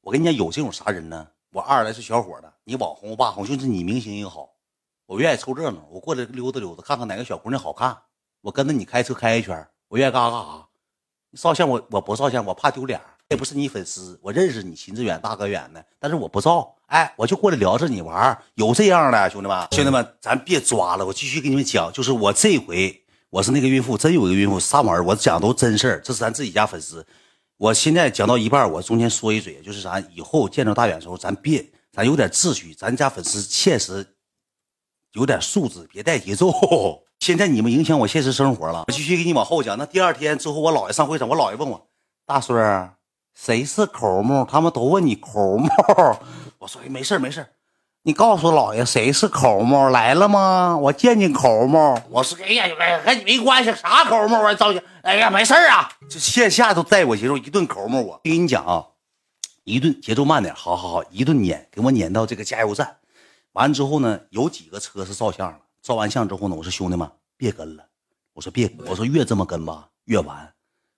[0.00, 1.28] 我跟你讲，有这种啥人呢？
[1.52, 4.48] 我二十来是小伙的，你网红我红，就是你明星也好，
[5.06, 7.96] 我愿意凑热闹，我过来溜达溜达，看看哪个小姑娘好看，
[8.40, 10.66] 我跟着你开车开一圈，我愿意干啥干啥。
[11.36, 13.00] 照相我我不照相，我怕丢脸。
[13.30, 27.04] 也不是你粉丝，我认识你秦志远大哥远的，但是我不照，哎，我就过来聊着你玩有这样的兄弟们，兄弟们，咱别抓了，我继续给你们讲，就是我这回我是那个孕妇，真有一个孕妇撒谎，我讲都真事儿，这是咱自己家粉丝。
[27.56, 34.06] 我现在讲到一半，我中间说一嘴，就是咱以后见着大远的时候，咱别，咱有点秩序，咱家粉丝现实
[35.12, 36.52] 有点素质，别带节奏。
[37.24, 39.78] 现在你们影响我现实生活了，我继续给你往后讲。
[39.78, 41.86] 那第二天之后，我姥爷上会场，我姥爷问我
[42.26, 42.96] 大孙儿。
[43.34, 44.44] 谁是抠木？
[44.44, 45.66] 他们都问你抠木。
[46.60, 47.46] 我说没事没事
[48.02, 50.76] 你告诉姥爷谁是抠木来了吗？
[50.76, 51.98] 我见见抠木。
[52.10, 52.66] 我说哎呀，
[53.02, 54.52] 跟你没关系，啥抠木啊？
[54.52, 58.06] 赵姐，哎呀，没事啊，这线下都带我节奏，一顿抠木。
[58.06, 58.84] 我跟你讲啊，
[59.64, 62.96] 一顿节奏慢点，好好好，一顿撵，给我撵到这个加油站。
[63.54, 65.56] 完之后呢，有几个车是照相了。
[65.84, 67.86] 照完相之后呢，我说兄弟们别跟了，
[68.32, 70.50] 我说别，我说越这么跟吧越完。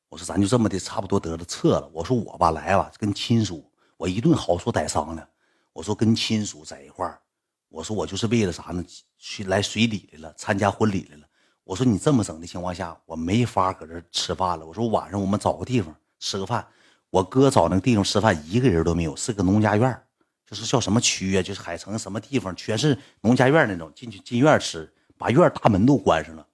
[0.09, 1.91] 我说咱就这么的，差不多得了，撤了。
[1.93, 5.29] 我说我吧，来吧，跟亲属，我一顿好说歹商量。
[5.73, 7.21] 我说跟亲属在一块儿，
[7.69, 8.85] 我说我就是为了啥呢？
[9.19, 11.27] 去来随礼来了，参加婚礼来了。
[11.65, 14.65] 我说你这么整的情况下，我没法搁这吃饭了。
[14.65, 16.65] 我说晚上我们找个地方吃个饭。
[17.11, 20.01] 我哥找那个地方吃饭，一个人都没有，是个农家院，
[20.47, 21.43] 就是叫什么区啊？
[21.43, 23.93] 就是海城什么地方，全是农家院那种。
[23.95, 26.47] 进去进院吃，把院大门都关上了。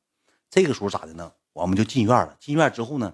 [0.48, 1.30] 这个时候咋的呢？
[1.52, 2.34] 我们就进院了。
[2.40, 3.12] 进院之后呢？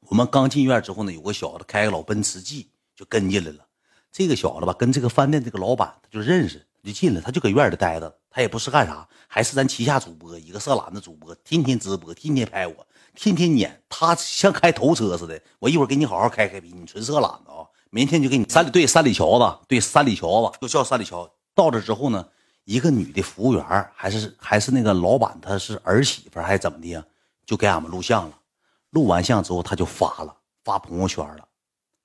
[0.00, 3.66] 我们刚进院之后呢，有个小子开个老奔驰 G 就跟进来了。
[4.10, 8.18] 这个小子吧，跟这个饭店这个老板他就认识，就进来，他就搁院里待着。
[8.30, 15.40] 他也不是干啥，还是咱旗下主播，一个色懒的主播，天天直播，天天拍我，天天撵他，像开头车似的。
[15.58, 17.66] 我一会儿给你好好开开逼，你纯色懒子啊！
[17.90, 21.28] 明天就给你三里对三里桥子，对三里桥子，就叫三里桥。
[21.54, 22.24] 到这之后呢，
[22.64, 27.04] 一个女的服务员，还是还是那个老板，她是儿媳妇还是怎么的呀？
[27.44, 28.38] 就给俺们录像了。
[28.90, 31.44] 录完像之后，他就发了，发朋友圈了。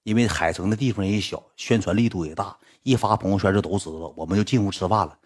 [0.04, 4.14] 因为海城的地方也小，宣传力度也大，一发朋友圈就都知道。
[4.16, 5.18] 我们就进屋吃饭了。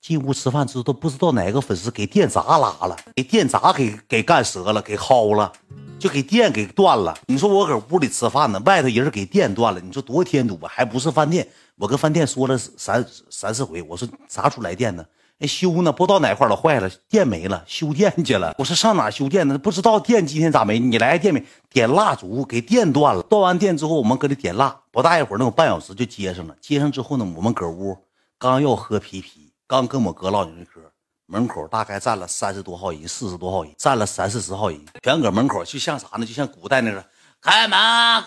[0.00, 5.52] 进屋吃饭之后，都不知道哪个粉丝给电闸拉了，给电闸给给干折了，给薅了，
[5.98, 7.16] 就给电给断了。
[7.26, 10.70] 你说我搁屋里吃饭呢，外头人给电断了，你说多添堵啊？
[10.72, 11.46] 还不是饭店？
[11.76, 15.04] 我跟饭店说了三三四回，我说啥时候来电呢？
[15.40, 18.54] 哎，修呢，不知道哪块了，坏了，电没了，修电去了。
[18.58, 19.56] 我说上哪修电呢？
[19.56, 20.80] 不知道电今天咋没？
[20.80, 21.44] 你来电没？
[21.70, 23.22] 点蜡烛给电断了。
[23.22, 26.56] 断完电之后，我们搁这点蜡，不大一会儿，能有半小时就接上了。
[26.60, 27.96] 接上之后呢，我们搁屋
[28.36, 30.80] 刚要喝啤啤，刚跟我哥唠几句嗑，
[31.26, 36.24] 门口大概站了三十多号人，四十多号人，站了三四十号人，全搁门口，就像啥呢？
[36.24, 37.04] 就像古代那个
[37.38, 37.78] 开门，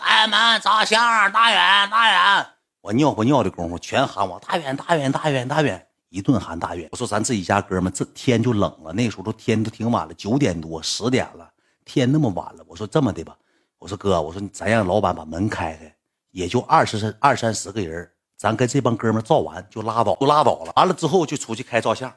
[0.03, 1.01] 开门，照相，
[1.31, 2.45] 大远，大远。
[2.81, 5.87] 我尿不尿的功夫，全喊我大远，大远，大远，大远。
[6.09, 8.93] 一顿喊大远，我说咱自己家哥们，这天就冷了。
[8.93, 11.49] 那时候都天都挺晚了，九点多十点了，
[11.85, 13.35] 天那么晚了，我说这么的吧，
[13.79, 15.95] 我说哥，我说咱让老板把门开开，
[16.29, 18.07] 也就二十二三十个人，
[18.41, 20.73] 咱跟这帮哥们照完就拉倒，就拉倒了。
[20.75, 22.11] 完了之后就出去开照相，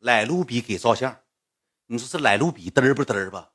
[0.00, 1.16] 来卢比给照相，
[1.86, 3.50] 你说这来卢比嘚儿不嘚儿吧？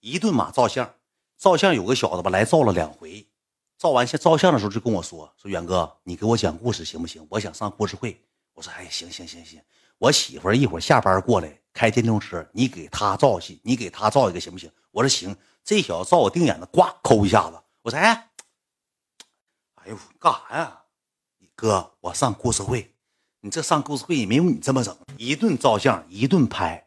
[0.00, 0.94] 一顿马照相，
[1.36, 3.28] 照相有个小子吧来照了两回，
[3.76, 7.26] 照完相照相的时候就跟我说说远哥，你给我讲故事行不行？
[7.28, 8.18] 我想上故事会。
[8.54, 9.60] 我说哎，行行行行，
[9.98, 14.72] 我媳妇一会儿下班过来开电动车，你给她照去，你给她照一个行不行？
[14.90, 15.36] 我说行。
[15.62, 17.62] 这小子照我腚眼子，呱抠一下子。
[17.82, 18.30] 我说哎，
[19.74, 20.77] 哎呦，干啥呀？
[21.60, 22.92] 哥，我上故事会。
[23.40, 26.86] 你这上故事会也没有你这么整，一顿照相，一顿拍。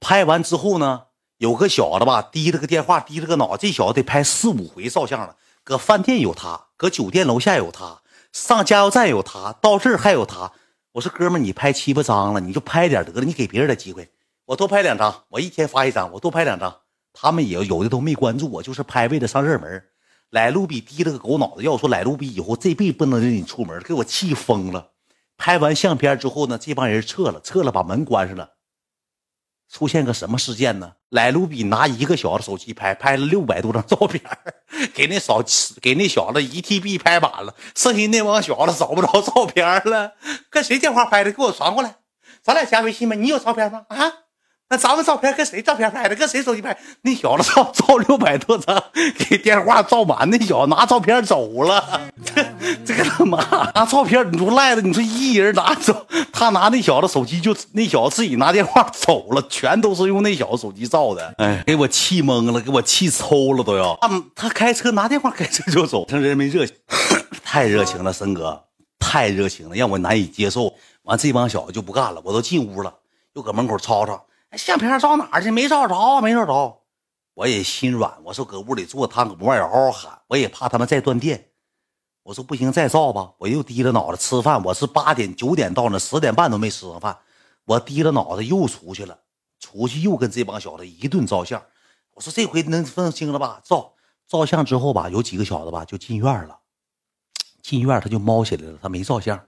[0.00, 1.02] 拍完之后呢，
[1.36, 5.36] 有个小子吧，提了个电话，低了个脑，这小子得拍四五回照相了。
[5.62, 8.02] 搁饭店有他，搁酒店楼下有他，
[8.32, 10.50] 上加油站有他，到这儿还有他。
[10.94, 14.10] 我说哥们，你拍七八张了，你就拍点得了，你给别人的机会，
[14.46, 16.76] 我多拍两张，我一天发一张，我多拍两张。
[17.12, 19.87] 他们也有的都没关注我，就是拍为了上热门。
[20.30, 24.90] 莱卢比低了个狗脑子，要我说莱卢比以后这辈子不能让你出门，给我气疯了。
[25.36, 28.50] 拍完相片之后呢，这帮人撤了，撤了，把门关上了。
[29.70, 30.94] 出现个什么事件呢？
[31.10, 34.22] 莱卢比拿一个小子手机拍，拍了六百多张照片，
[34.94, 35.42] 给那少
[35.80, 40.14] 给那小子一 TB 拍满了，剩下那帮小子找不着照片了。
[40.50, 41.30] 跟谁电话拍的？
[41.32, 41.96] 给我传过来，
[42.42, 43.14] 咱俩加微信吧？
[43.14, 43.84] 你有照片吗？
[43.88, 44.12] 啊，
[44.70, 46.14] 那咱们照片跟谁照片拍的？
[46.14, 46.76] 跟谁手机拍？
[47.00, 48.82] 那小子照照六百多张，
[49.18, 52.10] 给电话照满，那小子拿照片走了。
[52.22, 52.46] 这
[52.84, 53.38] 这个他妈
[53.74, 61.34] 拿照片，你说赖子，你说一人拿走，他拿那小子手机就那小子自己拿电话走了，全都是用那小子手机照的。
[61.38, 63.96] 哎，给我气懵了，给我气抽了都要。
[64.02, 66.76] 他他开车拿电话开车就走，他人没热情，
[67.42, 68.64] 太热情了，森哥
[68.98, 70.74] 太热情了，让我难以接受。
[71.04, 72.92] 完这帮小子就不干了，我都进屋了，
[73.32, 74.26] 又搁门口吵吵。
[74.56, 75.50] 相片照哪去？
[75.50, 76.82] 没照着，没照着。
[77.34, 81.50] 我也心软，我说搁屋里坐，他搁门外嗷嗷喊，我也怕他们再断电。
[82.22, 83.32] 我说不行，再照吧。
[83.38, 87.18] 我又低着脑袋吃饭，我是八点九点到那，十点半都没吃上饭。
[87.64, 89.18] 我低着脑袋又出去了，
[89.60, 91.62] 出去又跟这帮小子一顿照相。
[92.14, 93.60] 我说这回能分清了吧？
[93.62, 93.92] 照
[94.26, 96.58] 照相之后吧，有几个小子吧就进院了，
[97.62, 99.38] 进院他就猫起来了，他没照相。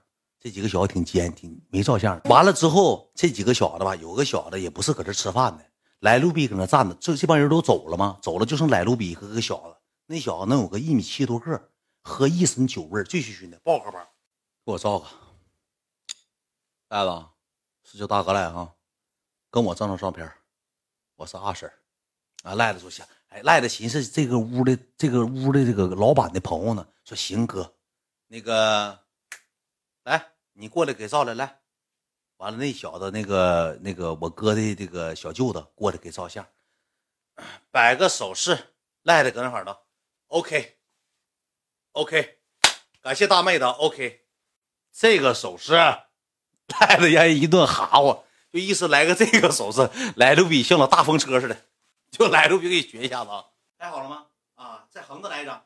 [0.41, 2.19] 这几个小子挺尖，挺没照相。
[2.25, 5.63] 完了之后，这几个小子吧，有个小子也不是搁这吃饭的，
[5.99, 6.95] 来路比搁那站着。
[6.95, 8.17] 这这帮人都走了吗？
[8.23, 9.77] 走了，就剩来路比和个小子。
[10.07, 11.69] 那小子能有个一米七多个，
[12.01, 13.99] 喝一身酒味醉醺醺的，抱个包，
[14.65, 15.05] 给我照个。
[16.89, 17.25] 赖子，
[17.83, 18.73] 是叫大哥赖啊，
[19.51, 20.27] 跟我照张照片。
[21.17, 21.71] 我是阿婶
[22.41, 23.05] 啊，赖子说行。
[23.27, 27.75] 哎，赖子寻思这个屋的这个屋的这个老板的朋友呢，说行哥，
[28.27, 29.00] 那个。
[30.03, 31.61] 来，你过来给照来来，
[32.37, 36.43] 完了那小子那个那个我哥的这个小舅子过来给照相，
[37.69, 39.77] 摆个手势，赖的搁那块儿呢
[40.27, 40.69] ，OK，OK，
[43.01, 44.25] 感谢大妹的 OK，
[44.91, 51.65] 这个手势，赖的让人一顿哈我，就意思来个这个手势，来的比像老大风车似的，
[52.09, 53.45] 就来路比给你学一下子啊，
[53.77, 54.25] 拍好了吗？
[54.55, 55.63] 啊，再横着来一张。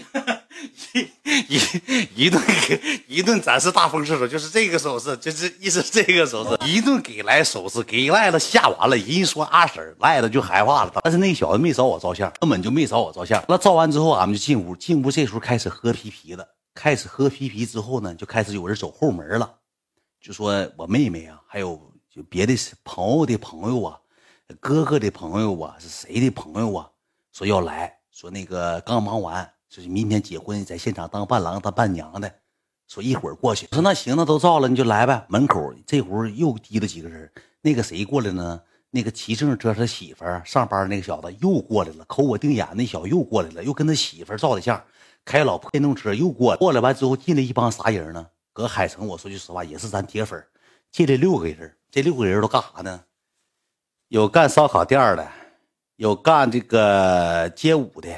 [0.74, 1.08] 行，
[1.48, 8.96] 一一一顿给一顿展示大风势就是这个手势，就是意思这个手势，一顿给来手势，给赖子吓完了。
[8.96, 10.92] 人一说阿婶赖子就害怕了。
[11.02, 13.42] 但是那小子没找我照相，根本就没找我照相。
[13.48, 16.46] 那照完之后，俺们就进屋，进屋这时候开始喝啤啤了。
[16.74, 19.54] 开始喝啤啤之后呢，就开始有人走后门了，
[20.22, 21.78] 就说我妹妹啊，还有
[22.08, 23.98] 就别的朋友的朋友啊，
[24.58, 26.88] 哥哥的朋友啊，是谁的朋友啊，
[27.32, 29.52] 说要来说那个刚忙完。
[29.72, 32.30] 就是明天结婚，在现场当伴郎、当伴娘的，
[32.88, 33.66] 说一会儿过去。
[33.70, 35.24] 我说那行，那都照了，你就来呗。
[35.30, 37.32] 门口这会儿又提了几个人，
[37.62, 38.60] 那个谁过来呢？
[38.90, 44.78] 那个骑自行车他媳妇儿上班那个小子又过来了，抠我腚眼那小子又过来了，又跟他媳妇儿照的相，
[45.24, 46.58] 开老破电动车又过来。
[46.58, 48.26] 过来完之后进来一帮啥人呢？
[48.52, 50.44] 搁海城，我说句实话，也是咱铁粉
[50.90, 53.02] 进来六个人，这六个人都干啥呢？
[54.08, 55.26] 有干烧烤店的，
[55.96, 58.10] 有干这个街舞的。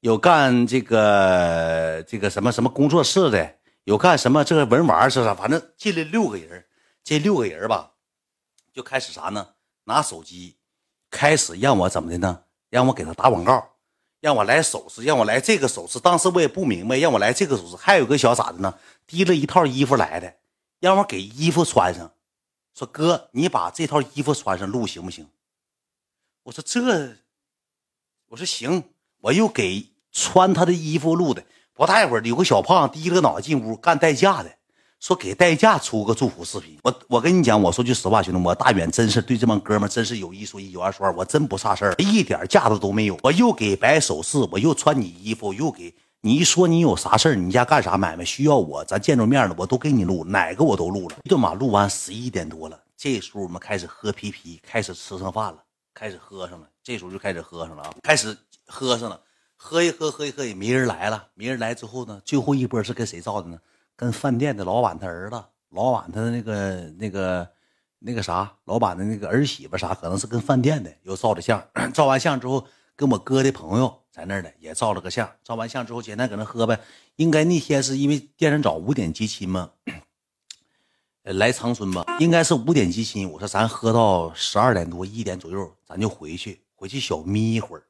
[0.00, 5.34] 有干这个这个什么什么工作室的，有干什么这个文玩是啥？
[5.34, 6.64] 反正进来六个人，
[7.04, 7.92] 这六个人吧，
[8.72, 9.46] 就开始啥呢？
[9.84, 10.56] 拿手机，
[11.10, 12.44] 开始让我怎么的呢？
[12.70, 13.76] 让我给他打广告，
[14.20, 16.00] 让我来首饰，让我来这个首饰。
[16.00, 17.76] 当时我也不明白，让我来这个首饰。
[17.76, 18.78] 还有个小咋的呢？
[19.06, 20.34] 提了一套衣服来的，
[20.78, 22.10] 让我给衣服穿上，
[22.74, 25.28] 说哥，你把这套衣服穿上录行不行？
[26.44, 27.18] 我说这，
[28.28, 28.82] 我说行。
[29.22, 31.42] 我又给穿他的衣服录的，
[31.74, 34.50] 不大一会儿，有个小胖低着个脑袋进屋干代驾的，
[34.98, 36.78] 说给代驾出个祝福视频。
[36.82, 43.18] 我我跟你讲，我说句实话，兄弟，我大远真是对这帮哥们真是有一说一，有二说二，我真不差事儿，一点架子都没有。
[43.22, 51.16] 我又给摆手势，我又穿你衣服，又给你一说你有啥事儿，你家干啥买卖需要我，咱见着面了，我都给你录，哪个我都录了。
[51.24, 55.58] 一顿马录完，十一点多了，这时候我们开始喝啤啤，开始吃上饭了，
[55.94, 56.66] 开始喝上了。
[56.82, 59.18] 这时候就开始喝上了啊，开始喝上了，
[59.62, 63.60] 喝一喝，喝一喝也没人来了，没人来之后呢，最后一波是跟谁照的呢？
[63.94, 67.46] 跟饭店的老板他儿子，老板他的那个那个
[67.98, 71.62] 那个啥，老板的那个儿媳妇啥，可能是跟饭店的又照的相。
[71.92, 75.30] 照完相之后，跟我哥的朋友在那儿的也照了个相。
[75.44, 76.80] 照完相之后，简单搁那喝呗。
[77.16, 79.72] 应该那天是因为店长早五点接亲嘛，
[81.22, 83.30] 来长春吧，应该是五点接亲。
[83.30, 87.82] 我说咱喝到十二点多一点左右，咱就回去，回去小眯一会儿，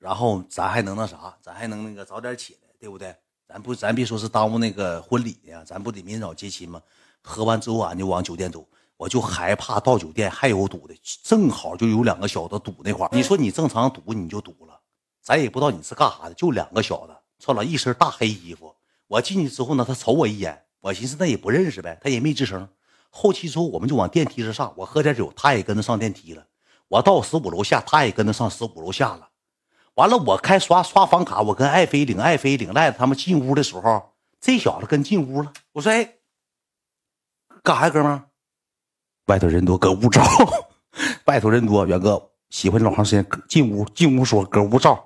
[0.00, 3.14] 然后咱还能那啥，咱还能那个早点起来，对不对？
[3.46, 6.80] 咱不，咱别说是耽误那个婚礼呀，咱不得明早接亲吗？
[7.20, 8.66] 喝完之后，俺就往酒店走。
[8.96, 14.78] 我就害怕到酒店还有堵的，正好就有两个小子堵那块你说你正常堵你就堵了，
[15.22, 18.74] 咱也不知道你是干啥的，就两个小子，穿了一身大黑衣服。
[19.06, 22.68] 我进去之后呢，他瞅我一眼，我寻思那也不认识呗，他也没吱声。
[23.08, 26.46] 后期之后，我们就往电梯上上，我喝点酒，他也跟着上电梯了。
[26.88, 29.29] 我到十五楼下，他也跟着上十五楼下了。
[30.00, 34.02] 完了，我开刷刷房卡，我跟爱妃领爱妃领赖子他们进屋的时候，
[34.40, 35.52] 这小子跟进屋了。
[35.72, 36.14] 我说：“哎，
[37.62, 38.22] 干啥呀，哥们？
[39.26, 40.22] 外头人多，搁屋照。
[41.26, 45.04] 外头人多，远哥喜欢老长时间进屋，进屋说搁屋照。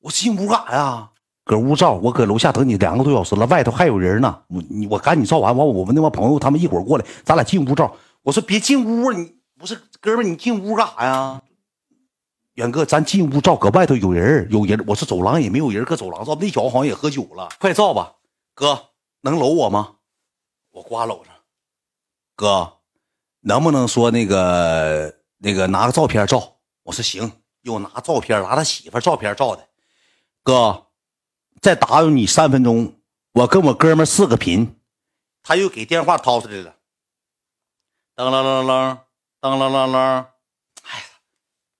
[0.00, 1.10] 我进屋干啥呀？
[1.44, 1.92] 搁屋照。
[1.92, 4.40] 我搁楼下等你两个多小时了，外头还有人呢。
[4.48, 7.94] 我你我赶紧照完，完我们那帮朋友他们一会儿过来，咱俩进屋照。
[8.22, 11.42] 我说别进屋，你不是哥们，你进屋干啥呀？”
[12.56, 14.82] 远哥，咱进屋照，搁外头有人，有人。
[14.86, 16.34] 我说走廊也没有人，搁走廊照。
[16.40, 18.14] 那小子好像也喝酒了，快照吧，
[18.54, 18.90] 哥，
[19.20, 19.96] 能搂我吗？
[20.70, 21.30] 我刮搂着。
[22.34, 22.78] 哥，
[23.40, 26.56] 能不能说那个那个拿个照片照？
[26.82, 29.68] 我说行，又拿照片，拿他媳妇照片照的。
[30.42, 30.86] 哥，
[31.60, 33.00] 再打扰你三分钟，
[33.32, 34.80] 我跟我哥们视个频。
[35.42, 36.74] 他又给电话掏出来了，
[38.16, 38.98] 噔啷啷啷，
[39.42, 40.26] 噔啷啷啷。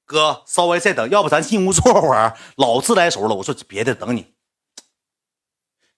[0.06, 2.38] 哥，稍微再等，要不咱进屋坐会儿。
[2.56, 4.34] 老自来熟了，我说别的等你，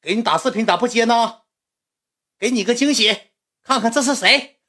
[0.00, 1.42] 给你打视频咋不接呢？
[2.38, 4.60] 给你个惊喜，看看这是谁？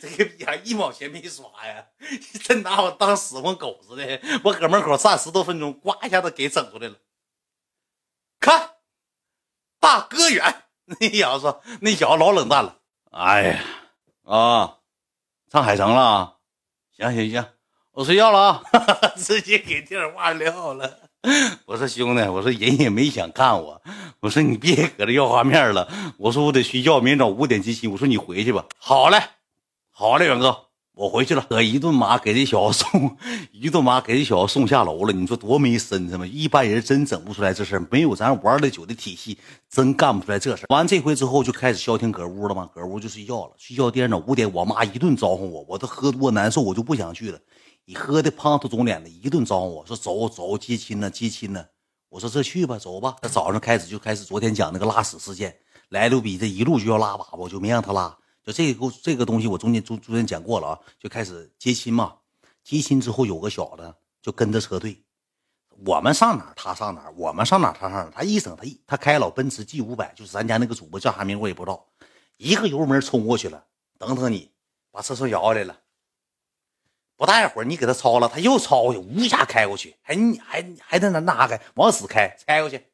[0.00, 1.86] 这个逼还一毛钱没刷呀，
[2.44, 4.20] 真拿我当死混狗似的。
[4.44, 6.96] 我搁门口站十多分钟，呱一下子给整出来了。
[8.38, 8.76] 看，
[9.80, 12.78] 大哥远， 那小子那小子老冷淡了。
[13.10, 13.64] 哎呀，
[14.24, 14.78] 啊，
[15.50, 16.35] 上海城了。
[16.98, 17.44] 行行行，
[17.92, 18.62] 我睡觉了啊！
[19.16, 20.98] 直接给电话撂了。
[21.66, 23.82] 我说兄弟，我说人也没想看我。
[24.20, 25.86] 我说你别搁这要画面了。
[26.16, 27.86] 我说我得睡觉，明天早五点集齐。
[27.86, 28.64] 我说你回去吧。
[28.78, 29.22] 好嘞，
[29.90, 30.65] 好嘞，远哥。
[30.96, 33.18] 我回去了，搁一顿马给这小子送，
[33.52, 35.12] 一顿马给这小子送下楼了。
[35.12, 36.26] 你说多没身子吗？
[36.26, 39.36] 一般人真整不出来这事没有咱玩的酒的体系，
[39.68, 42.70] 真干不出来这事完这回之后就开始消停搁屋了吗？
[42.74, 43.52] 搁屋就睡觉了。
[43.58, 47.38] 睡觉第二天五点，我妈一顿招呼我，我都喝多难受，我就不想去了。
[47.84, 51.62] 你喝的胖头肿脸的，一顿招呼我说走走接亲呢，接亲呢。
[52.08, 53.16] 我说这去吧，走吧。
[53.20, 55.54] 他早上开始就开始昨天讲那个拉屎事件，
[55.90, 58.16] 来路比这一路就要拉粑粑，我就没让他拉。
[58.46, 62.16] 就这个这个东西，我中间中中间讲过了啊，就开始接亲嘛。
[62.62, 65.02] 接亲之后，有个小子就跟着车队，
[65.84, 71.84] 我们上哪他上哪我们上哪他上哪他一整他一他开老奔驰 G 五百，就是咱家那个主播叫啥名我也不知道，
[72.36, 73.64] 一个油门冲过去了。
[73.98, 74.52] 等等你，
[74.92, 75.80] 把车窗摇下来了。
[77.16, 82.84] 不大一会儿，你给他超了，他又超过去，呜一下开过去，还你还还在那那开往死开，开过去。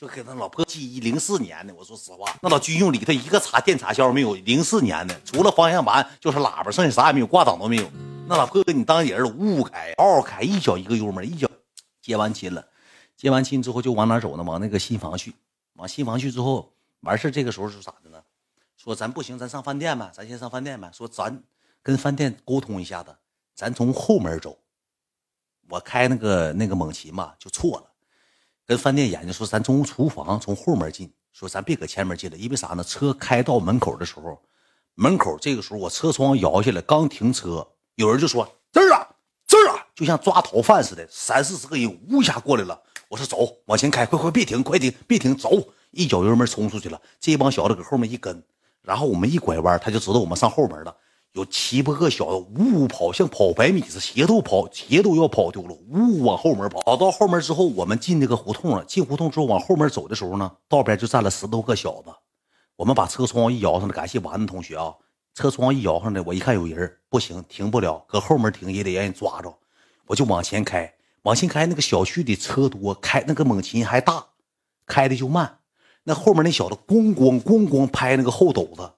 [0.00, 7.86] 就给他老婆记忆零四年的，我说实话，那老军用里头一个插电插销没有，零四年的，除了方向盘就是喇叭，剩下啥也没有，挂档都没有。
[8.26, 11.46] 那老婆给你当人了，呜开，嗷嗷开，一脚一个油门，一脚
[12.00, 12.66] 接完亲了，
[13.14, 14.42] 接完亲之后就往哪走呢？
[14.42, 15.34] 往那个新房去，
[15.74, 18.22] 往新房去之后完事这个时候是咋的呢？
[18.78, 20.90] 说咱不行，咱上饭店吧，咱先上饭店吧。
[20.94, 21.42] 说咱
[21.82, 23.14] 跟饭店沟通一下子，
[23.54, 24.56] 咱从后门走。
[25.68, 27.89] 我开那个那个猛禽吧，就错了。
[28.70, 32.84] 跟饭店研究说，咱从厨房从后门进，说咱别搁前门进了，因为啥呢？
[32.84, 34.40] 车开到门口的时候，
[34.94, 37.66] 门口这个时候我车窗摇下来，刚停车，
[37.96, 39.08] 有人就说这儿啊，
[39.44, 42.80] 这儿啊，就像抓逃犯似的，三四十个人呜一下过来了。
[43.08, 45.50] 我说走，往前开，快快别停，快停，别停，走，
[45.90, 47.02] 一脚油门冲出去了。
[47.18, 48.40] 这帮小子搁后面一跟，
[48.82, 50.96] 然后我们一拐弯，他就知道我们上后门了。
[51.32, 56.80] 有七八个小子呜呜跑，像跑百米似的，鞋都跑，鞋都要跑丢了，呜呜往后门跑。
[56.82, 58.84] 跑到后门之后，我们进那个胡同了。
[58.84, 62.10] 进胡同之后，往后门走的时候呢，道边就站了十多个小子。
[62.74, 64.92] 我们把车窗一摇上来，感谢丸子同学啊！
[65.34, 69.54] 车窗一摇上来，我一看有人，不行，停不了，搁后门停也得让人抓着。
[70.06, 74.26] 我就往前开，往前开，那个小区的车多，开那个猛禽还大，
[74.84, 75.58] 开的就慢。
[76.02, 78.90] 那后面那小子咣咣咣咣拍那个后斗子，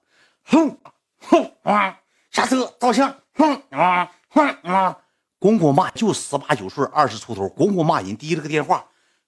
[0.43, 0.77] 哼
[1.19, 1.99] 哼啊！
[2.33, 4.97] 下车照相，哼啊哼啊！
[5.39, 8.83] 咣咣骂，就十八九岁，二十出头，咣咣骂人，提了个电话，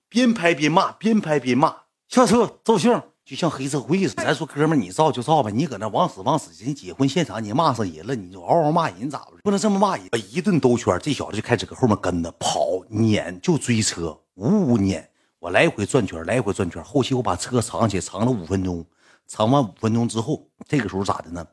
[0.10, 1.76] 边拍边骂，边拍边骂。
[2.08, 4.24] 下车照相，就像黑社会似的。
[4.24, 9.38] 咱说哥们，你照就照吧，你搁那往死往死，人结婚现场你骂上人了，你就嗷嗷骂人咋不？
[9.44, 10.10] 不能这么骂人。
[10.32, 15.08] 一顿兜圈，这小子就开始搁后面跟着跑，撵就追车，呜呜撵。
[15.38, 16.84] 我来回转圈，来回转圈。
[16.84, 18.84] 后期我把车藏起，藏了五分钟。
[19.28, 21.46] 藏完五分钟之后，这个时候咋的呢？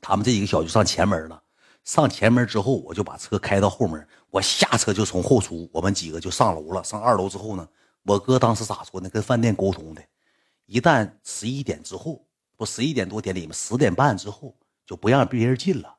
[0.00, 1.42] 他们这几个小就上前门了，
[1.84, 6.82] 上前门之后，我就把车开到后门，我下车就从后出，我们几个就上楼了。
[6.84, 7.68] 上二楼之后呢，
[8.04, 9.08] 我哥当时咋说呢？
[9.08, 10.02] 跟饭店沟通的，
[10.66, 12.24] 一旦十一点之后，
[12.56, 13.52] 不十一点多点里吗？
[13.52, 14.54] 十点半之后
[14.86, 15.96] 就不让别人进了，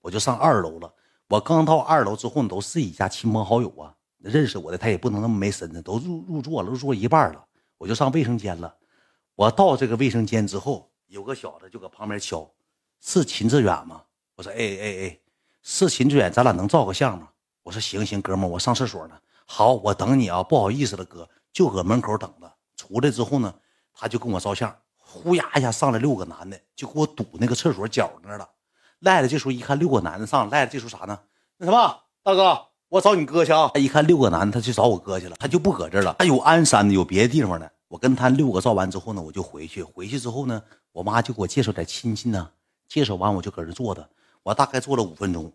[0.00, 0.92] 我就上二楼了。
[1.28, 7.44] 我刚到二楼之后，都是一家亲朋好友啊，认识我的他也不能那么没身子，都入入座了，入座一半了，
[7.78, 8.74] 我就上卫生间了。
[9.34, 12.48] 我到这个卫生间之后，有个小子就搁旁边敲。
[13.04, 14.00] 是秦志远吗？
[14.36, 15.18] 我说，哎哎哎，
[15.60, 17.28] 是秦志远，咱俩能照个相吗？
[17.64, 19.14] 我说，行行，哥们，我上厕所呢。
[19.44, 20.40] 好，我等你啊。
[20.40, 22.50] 不好意思了，哥，就搁门口等着。
[22.76, 23.52] 出来之后呢，
[23.92, 28.48] 他就跟我照相，呼呀一下上来六个男的，就给我堵那个厕所角那了。
[29.00, 31.18] 赖子这时候一看六个男的上，赖子这时候啥呢？
[31.58, 33.68] 那什么，大哥，我找你哥去啊。
[33.74, 36.14] 他一看六个男的，他去找我哥去了，他就不搁这了。
[36.20, 37.68] 他有鞍山的，有别的地方的。
[37.88, 39.82] 我跟他六个照完之后呢，我就回去。
[39.82, 42.48] 回去之后呢，我妈就给我介绍点亲戚呢。
[42.92, 44.06] 介绍完我就搁这坐着，
[44.42, 45.50] 我大概坐了五分钟，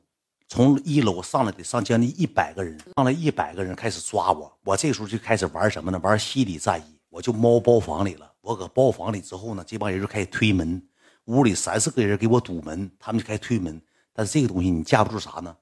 [0.48, 6.00] 从一楼上来得上将近一百个人，上来一百个人开始抓我，我这时候就开始玩什么呢？
[6.02, 8.34] 玩心理战役，我就猫包房里了。
[8.42, 10.82] 我搁包房里之后呢，这帮人就开始推门，
[11.26, 13.80] 屋里三四个人给我堵门，他们就开始推门。
[14.14, 15.56] 但是这个东西你架不住啥呢？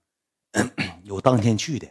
[1.03, 1.87] 有当天去的，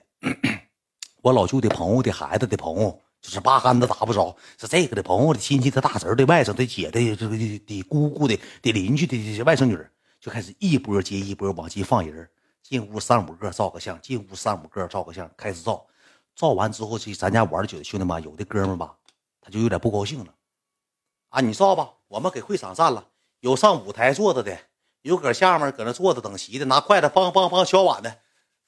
[1.21, 9.75] 我老舅的朋友的孩子的朋友，就是八竿子打不着，是这个的朋友的亲戚的大侄的外甥的姐的这个的姑姑的的邻居的这些外甥女
[10.21, 12.29] 就开始一波接一波往进放人，
[12.63, 15.87] 进屋三五个照个相，进屋三五个照个相，开始照，
[16.37, 18.95] 照完之后，这咱家玩的久的兄弟们，有的哥们吧，
[19.41, 20.27] 他就有点不高兴了，
[21.31, 23.07] 啊，你照吧，我们给会场占了，
[23.41, 24.59] 有上舞台坐着的，
[25.01, 28.19] 有搁下面搁那坐着等席的，拿筷子梆梆梆敲碗的，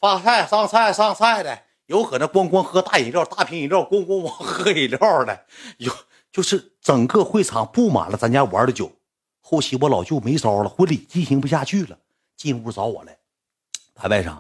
[0.00, 5.46] 发菜上菜上菜的，有搁那咣咣喝大饮料，大瓶饮料咣咣咣喝饮料的，
[5.78, 5.92] 有
[6.30, 8.92] 就是整个会场布满了咱家玩的酒。
[9.40, 11.98] 后期我老舅没招了，婚礼进行不下去了，
[12.36, 13.18] 进屋找我来。
[13.94, 14.36] 他外甥，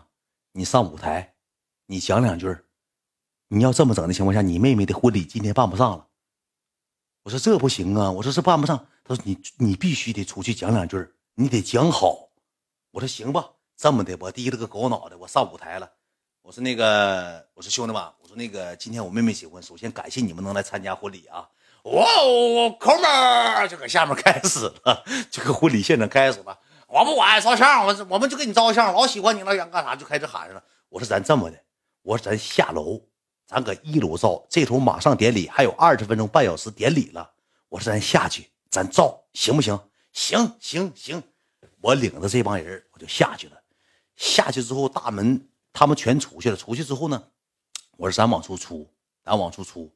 [0.52, 1.34] 你上舞台，
[1.86, 2.56] 你讲两句。
[3.48, 6.08] 你要这么整的情况下，你妹妹的婚礼今天办不上了。
[7.22, 8.86] 我说这不行啊，我说这办不上。
[9.04, 12.28] 他说你你必须得出去讲两句，你得讲好。
[12.90, 15.92] 我说行吧，这么的，我低了个狗脑袋，我上舞台了。
[16.46, 21.44] 我说那个，我说兄弟们，我说那个今天我妹妹结婚，首先感谢你们能来参加婚礼啊。
[21.82, 26.56] 哇哦，抠门就搁下面开始了，这个婚礼现场开始了。
[26.86, 30.62] 我不管照相，我我们就给你照相，老喜欢你了，想干啥就开始喊上了。
[30.88, 31.58] 我说咱这么的，
[32.02, 33.00] 我说咱下楼，
[33.44, 37.28] 咱搁一楼照，这头马上典礼，还有二十分钟半小时典礼了。
[37.68, 39.76] 我说咱下去，咱照行不行？
[40.12, 41.20] 行行行，
[41.80, 43.60] 我领着这帮人我就下去了。
[44.14, 45.44] 下去之后，大门
[45.76, 46.56] 他们全出去了。
[46.56, 47.22] 出去之后呢，
[47.98, 48.90] 我说咱往出出，
[49.22, 49.94] 咱往出出。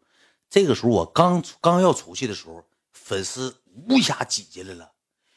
[0.51, 2.63] 这个时候，我刚刚要出去的时候，
[2.93, 4.93] 粉丝呜一下挤进来了，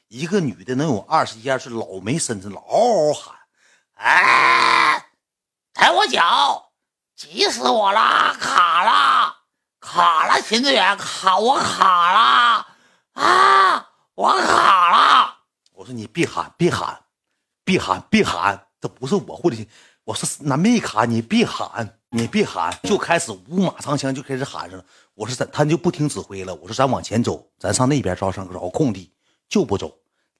[0.09, 3.37] 一个女的能有二十一二岁，老没身子，老嗷嗷喊
[3.95, 5.05] ：“哎，
[5.73, 6.73] 踩我脚，
[7.15, 9.37] 急死我了，卡了，
[9.79, 12.67] 卡了，秦志远，卡我卡了
[13.13, 15.37] 啊，我卡了！”
[15.71, 17.01] 我说：“你别喊，别喊，
[17.63, 19.69] 别喊，别喊，这不是我婚礼。”
[20.05, 24.85] 我说：“那没卡，你别喊。”你别喊，就开始五马长枪，就开始喊上了。
[25.15, 26.53] 我说咱他就不听指挥了。
[26.53, 29.11] 我说咱往前走，咱上那边招上找空地，
[29.49, 29.91] 就不走，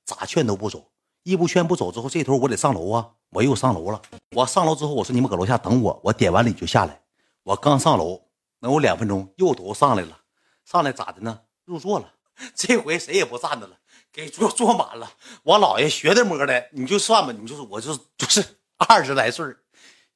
[0.06, 0.92] 咋劝都不走。
[1.24, 4.00] 一不劝不走之后，这头我得上楼啊，我又上楼了。
[4.36, 7.02] 我上楼之后，我说你们搁楼下等我，我点完了你就下来。
[7.42, 8.22] 我刚上楼
[8.60, 10.20] 能有两分钟，又都上来了，
[10.64, 11.40] 上来咋的呢？
[11.66, 12.14] 入座了。
[12.54, 13.78] 这回谁也不站着了，
[14.12, 15.12] 给坐坐满了。
[15.42, 18.46] 我姥爷学的摸的，你就算吧，你就是我就是就是
[18.84, 19.46] 二十来岁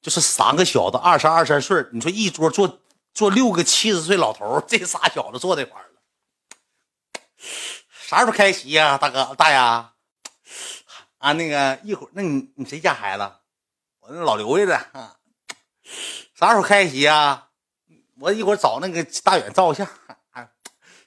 [0.00, 2.80] 就是三个小子，二十二三岁你说一桌坐
[3.12, 5.88] 坐六个七十岁老头这仨小子坐这块了，
[7.90, 9.56] 啥时候开席呀，大哥大爷？
[9.56, 13.28] 啊，那个一会儿，那你你谁家孩子？
[14.00, 14.78] 我那老刘家的。
[16.34, 17.48] 啥时候开席啊？
[18.20, 19.86] 我一会儿找那个大远照相。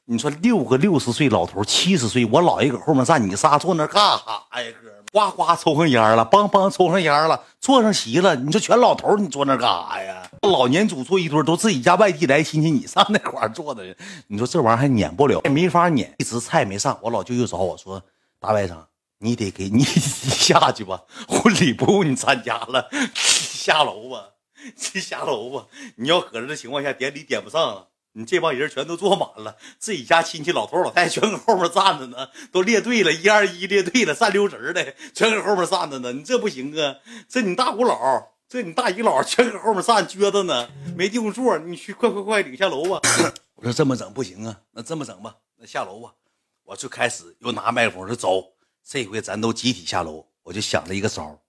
[0.04, 4.74] 你说六个六十岁老头，七十岁，我姥爷搁后面站，你仨坐那干啥呀？
[4.84, 8.36] 哥，呱呱抽上烟了，梆梆抽上烟了，坐上席了。
[8.36, 10.24] 你说全老头，你坐那干啥呀？
[10.42, 13.84] 老年组坐一堆，都自己家外地来亲戚，你上那块坐的，
[14.28, 16.14] 你说这玩意儿还撵不了，没法撵。
[16.18, 18.02] 一直菜没上，我老舅又找我说
[18.40, 18.76] ：“大外甥，
[19.20, 24.30] 你得给你下去吧，婚礼不用你参加了， 下楼吧，
[24.78, 25.66] 下楼吧。
[25.98, 27.84] 你要搁这的情况下，典礼点不上啊。”
[28.14, 36.12] 你这帮人全都坐满了，自己家亲戚老头老太太全搁后面站着呢，都列队了，一二一列队了，站溜直的，全搁后面站着呢。
[36.12, 36.98] 你这不行啊！
[37.30, 41.58] 这你大姑姥，这你大姨姥全搁后面站撅着呢，没地方坐。
[41.60, 43.00] 你去，快快快，领下楼吧！
[43.56, 46.12] 我说这么整不行啊，那这么整吧，那下楼吧。
[46.64, 48.44] 我就开始又拿麦克风说走，
[48.84, 50.26] 这回咱都集体下楼。
[50.44, 51.40] 我就想了一个招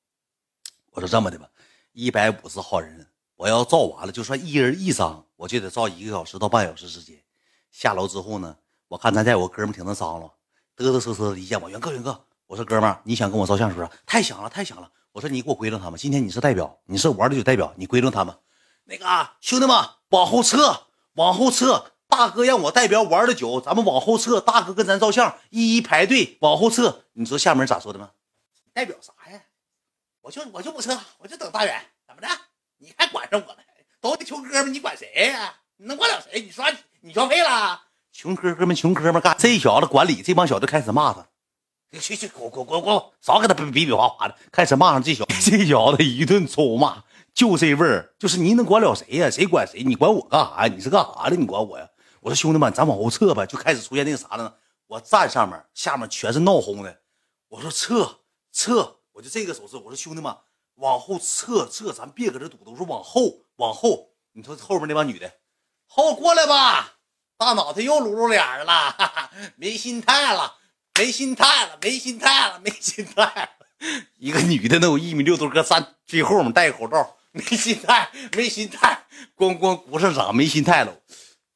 [0.93, 1.49] 我说这么的吧，
[1.93, 3.09] 一百五十号人。
[3.35, 7.21] 我要照完了，就算一人一张，我就得照一个小时到半小时时间。
[7.73, 10.33] 下楼之后呢，我看咱家有个哥们挺能张罗，
[10.77, 13.91] 嘚嘚瑟瑟的一见我，元哥元哥，我说哥们儿，你想跟我照相是不是？
[14.07, 14.89] 太想了太想了。
[15.11, 18.33] 我说你给我归拢他们，今天你是代表，你是玩的就代表，你归拢他们。
[18.85, 19.05] 那个
[19.41, 19.77] 兄弟们
[20.11, 27.03] 往后撤，往后撤，大哥让我代表玩的久，咱们往后撤，大哥跟咱照相，一一排队往后撤。
[27.15, 28.13] 你知道下面咋说的吗？
[28.73, 29.43] 代表啥呀？
[30.21, 32.29] 我就我就不撤，我就等大远，怎么的？
[32.79, 33.62] 你还管着我呢？
[34.03, 35.55] 都得穷哥们，你管谁呀？
[35.77, 36.43] 你能管了谁？
[36.43, 36.65] 你说
[37.01, 37.81] 你消费了？
[38.13, 41.25] 穷哥哥们，穷哥们干这小子管理这帮小子开始骂他，
[42.01, 49.31] 去去滚滚滚滚，少给他比比划划的，开始骂上这小 这小子一顿臭骂，就这味儿，就是你能管了谁呀？
[49.31, 49.85] 谁管谁？
[49.85, 50.75] 你管我干啥呀？
[50.75, 51.37] 你是干啥的？
[51.37, 51.89] 你管我呀？
[52.21, 54.53] 我说兄弟们，咱往后撤吧，就开始出现那个啥了呢？
[54.89, 56.99] 我站上面，下面全是闹哄的。
[57.49, 58.19] 我说撤
[58.53, 59.77] 撤，我就这个手势。
[59.77, 60.35] 我说兄弟们。
[60.77, 62.57] 往后撤撤，咱别搁这堵。
[62.65, 64.09] 着，我说往后往后。
[64.33, 65.31] 你说后面那帮女的，
[65.87, 66.95] 后过来吧。
[67.37, 68.95] 大脑袋又露露脸了，
[69.57, 70.55] 没心态了，
[70.95, 73.51] 没心态了，没心态了，没心态。
[74.19, 79.07] 一个女的能有一米六多，搁站最后面戴个口罩，没心态，没心态。
[79.35, 80.95] 光光鼓上掌，没心态了。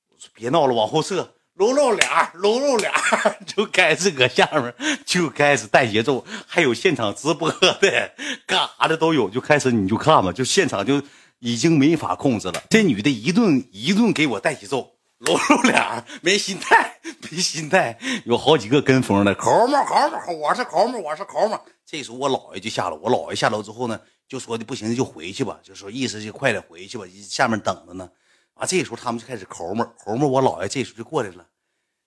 [0.09, 1.35] 我说别闹了，往后撤。
[1.55, 2.93] 露露脸露露脸
[3.47, 4.75] 就开始搁下面
[5.07, 8.15] 就开始带节奏，还有现场直播的，
[8.47, 11.01] 干啥的都有，就开始你就看吧，就现场就
[11.39, 12.63] 已经没法控制了。
[12.71, 16.99] 这女的一顿一顿给我带节奏，露露脸没心态，
[17.31, 21.59] 没心态，有好几个跟风的，抠门抠门，我是抠门，我是抠门。
[21.85, 28.09] 这时候我姥爷就下楼，我姥爷下楼之后呢，就说的不行就回去吧，就说意思就快点回去吧，下面等着呢。
[28.55, 31.47] 啊，这时候他们就开始抠门抠门，我姥爷这时候就过来了。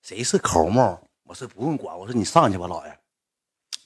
[0.01, 0.97] 谁是抠门？
[1.25, 2.99] 我说不用管，我说你上去吧，姥爷。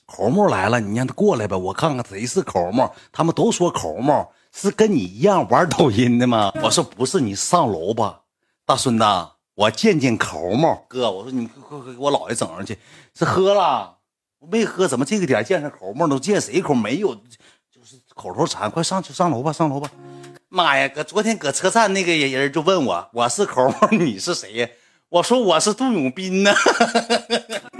[0.06, 2.88] 抠门来了，你让他过来吧，我看看谁是抠门。
[3.12, 6.52] 他们都说抠门是跟你一样玩抖音的吗？
[6.62, 8.20] 我说不是，你上楼吧，
[8.64, 9.04] 大孙子，
[9.56, 11.10] 我见见抠门哥。
[11.10, 12.78] 我说你快快给我姥爷整上去。
[13.14, 13.98] 是喝了？
[14.38, 14.86] 没喝？
[14.86, 16.72] 怎么这个点见上抠门都见谁口？
[16.72, 18.70] 没有，就是口头禅。
[18.70, 19.90] 快上去上楼吧，上楼吧。
[20.48, 24.68] 妈呀，搁昨天搁车站那个人就问我，我是抠门，你是谁呀？
[25.14, 26.52] 我说我是杜永斌呢，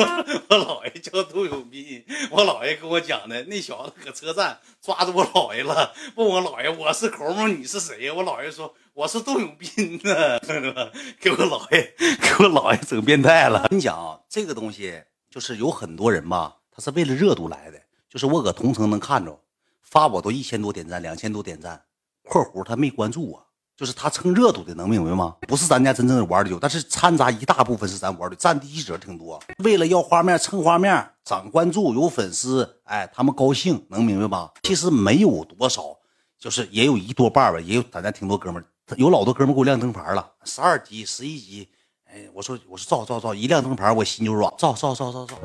[0.48, 8.14] 我姥爷叫杜永斌，我姥爷跟我讲的，那小子搁车站抓住我姥爷了，问我姥爷我是抠门，你是谁呀？
[8.14, 10.38] 我姥爷说我是杜永斌呢，
[11.18, 13.62] 给我姥爷给我姥爷整变态了。
[13.64, 19.36] 我跟你讲啊，这个东西就是有很多人吧，他是为了热度来的，就是我搁同城能看着，
[19.82, 21.82] 发我都一千多点赞，两千多点赞，
[22.22, 23.44] 括弧他没关注我。
[23.76, 25.34] 就是他蹭热度的，能明白吗？
[25.48, 29.42] 不是咱家真正的玩的久，但是掺杂一大部分是咱玩的，占第一者挺多。
[29.64, 34.52] 为了要画面蹭画面，涨关注，有粉丝，哎，他们高兴，能明白吧？
[34.62, 35.96] 其实没有多少，
[36.38, 38.64] 就是也有一多半吧，也有咱家挺多哥们
[38.96, 41.68] 有老多哥们给我亮灯牌了，十二级、十一级，
[42.04, 45.36] 哎，我说我说照照照，一亮灯牌我心就软，照照照照照。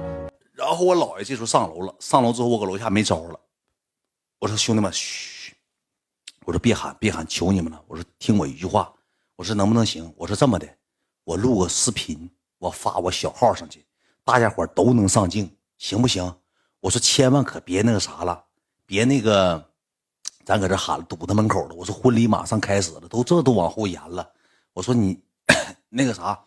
[0.53, 3.39] 然后我姥爷这时候上楼了，上楼之后我搁楼下没招了，
[4.38, 5.38] 我说兄弟们，嘘。
[6.49, 7.79] 我说别喊，别喊，求你们了！
[7.85, 8.91] 我说听我一句话，
[9.35, 10.11] 我说能不能行？
[10.17, 10.67] 我说这么的，
[11.23, 12.27] 我录个视频，
[12.57, 13.85] 我发我小号上去，
[14.23, 16.33] 大家伙都能上镜，行不行？
[16.79, 18.45] 我说千万可别那个啥了，
[18.87, 19.63] 别那个，
[20.43, 21.75] 咱搁这喊堵他门口了。
[21.75, 24.27] 我说婚礼马上开始了，都这都往后延了。
[24.73, 25.21] 我说你
[25.89, 26.43] 那个啥，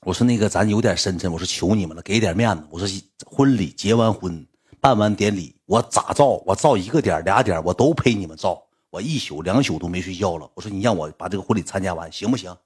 [0.00, 2.66] 我说那个咱有点深沉，我说求你们了，给点面子。
[2.70, 2.88] 我说
[3.26, 4.46] 婚礼结完婚。
[4.80, 6.42] 办完典礼，我咋照？
[6.44, 8.62] 我照一个点俩点，我都陪你们照。
[8.90, 10.48] 我一宿两宿都没睡觉了。
[10.54, 12.56] 我说你让我把这个婚礼参加完，行不行？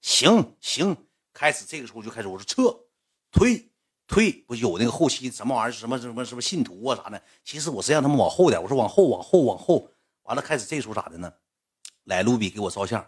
[0.00, 0.96] 行行。
[1.32, 2.76] 开始这个时候就开始，我说撤，
[3.30, 3.70] 推
[4.06, 7.22] 退，不有那个后期什么玩意儿，什么什么什么信徒啊啥的。
[7.44, 9.88] 其实我是让他们往后点，我说往后往后往后。
[10.24, 11.32] 完了开始这时候咋的呢？
[12.04, 13.06] 来卢比给我照相，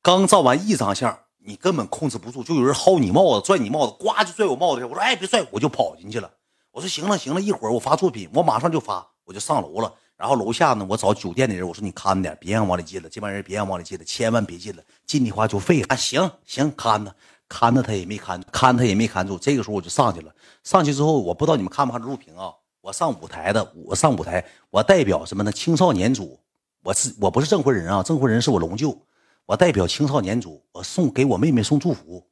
[0.00, 6.30] 刚照完一张相，你根本控制不住，就有人薅你帽子，拽你帽子，呱就拽我帽子我说哎别拽，我就跑进去了。
[6.74, 9.94] 我说行了行了，一会儿我发作品，我马上就发，我就上楼了。
[10.16, 15.86] 然后楼下呢，我找酒店的人，我说你看着点，别让往里进了，这帮人别让往里进了，千万别进了，进的话就废了。
[15.90, 17.14] 啊，行行，看着
[17.48, 19.38] 看着他也没看，看他也没看住。
[19.38, 22.52] 这个时候我就上去了，上去之后，我不知道你们看不看录屏啊？
[22.80, 25.52] 我上舞台的，我上舞台，我代表什么呢？
[25.52, 26.40] 青少年组，
[26.82, 29.00] 我是我不是证婚人啊，证婚人是我龙舅，
[29.46, 32.26] 我代表青少年组，我送给我妹妹送祝福，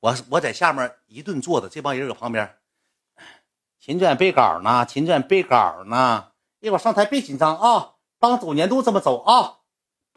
[0.00, 2.50] 我我在下面一顿坐着，这帮人搁旁边，
[3.84, 6.26] 勤转背稿呢，勤转背稿呢。
[6.60, 9.54] 一会儿上台别紧张啊，当走年度这么走啊，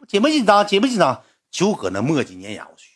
[0.06, 0.64] 紧不紧张？
[0.64, 1.24] 紧不紧张？
[1.50, 2.86] 就搁那磨叽念我嘘，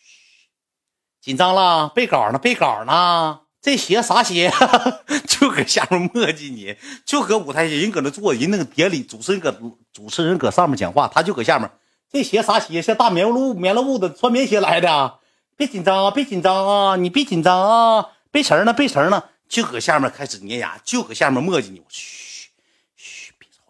[1.20, 1.88] 紧张了？
[1.88, 2.38] 背稿呢？
[2.38, 3.40] 背稿呢？
[3.60, 4.52] 这鞋啥鞋？
[5.26, 9.50] 就搁下面磨叽你，就搁舞台人搁那坐，人那个典礼主持人搁
[9.92, 11.68] 主持人搁上面讲话，他就搁下面。
[12.12, 12.80] 这鞋啥鞋？
[12.80, 15.18] 像大棉袄棉袄的穿棉鞋来的？
[15.56, 18.72] 别紧张啊，别紧张啊，你别紧张啊，背词呢？
[18.72, 19.24] 背词呢？
[19.51, 22.30] 就搁下面开始粘牙，就搁下面磨叽你，我去。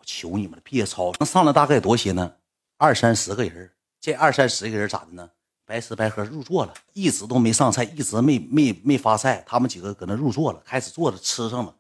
[0.04, 1.12] 求你们了，别吵！
[1.18, 2.30] 那上来大概多些呢？
[2.76, 3.70] 二三十个人。
[4.00, 5.30] 这二三十个人咋的呢？
[5.64, 9.42] 白吃白喝入座了，一直都没上菜，一直没没没发菜。
[9.46, 11.74] 他们几个搁那入座了，开始坐着吃上了。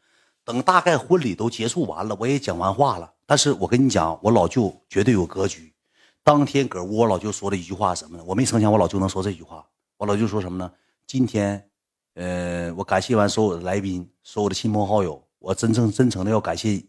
[0.44, 3.12] 等大概婚礼都结束完了，我也讲完话了。
[3.26, 5.74] 但是我跟你讲，我老舅绝对有格局。
[6.22, 8.24] 当天搁屋，我老舅说了一句话，什么呢？
[8.24, 9.66] 我没成想我老舅能说这句话。
[9.98, 10.72] 我老舅说什么呢？
[11.06, 11.68] 今天，
[12.14, 16.82] 呃，我感谢完所有的来宾，所有的亲朋好友，我真正真诚的要感谢。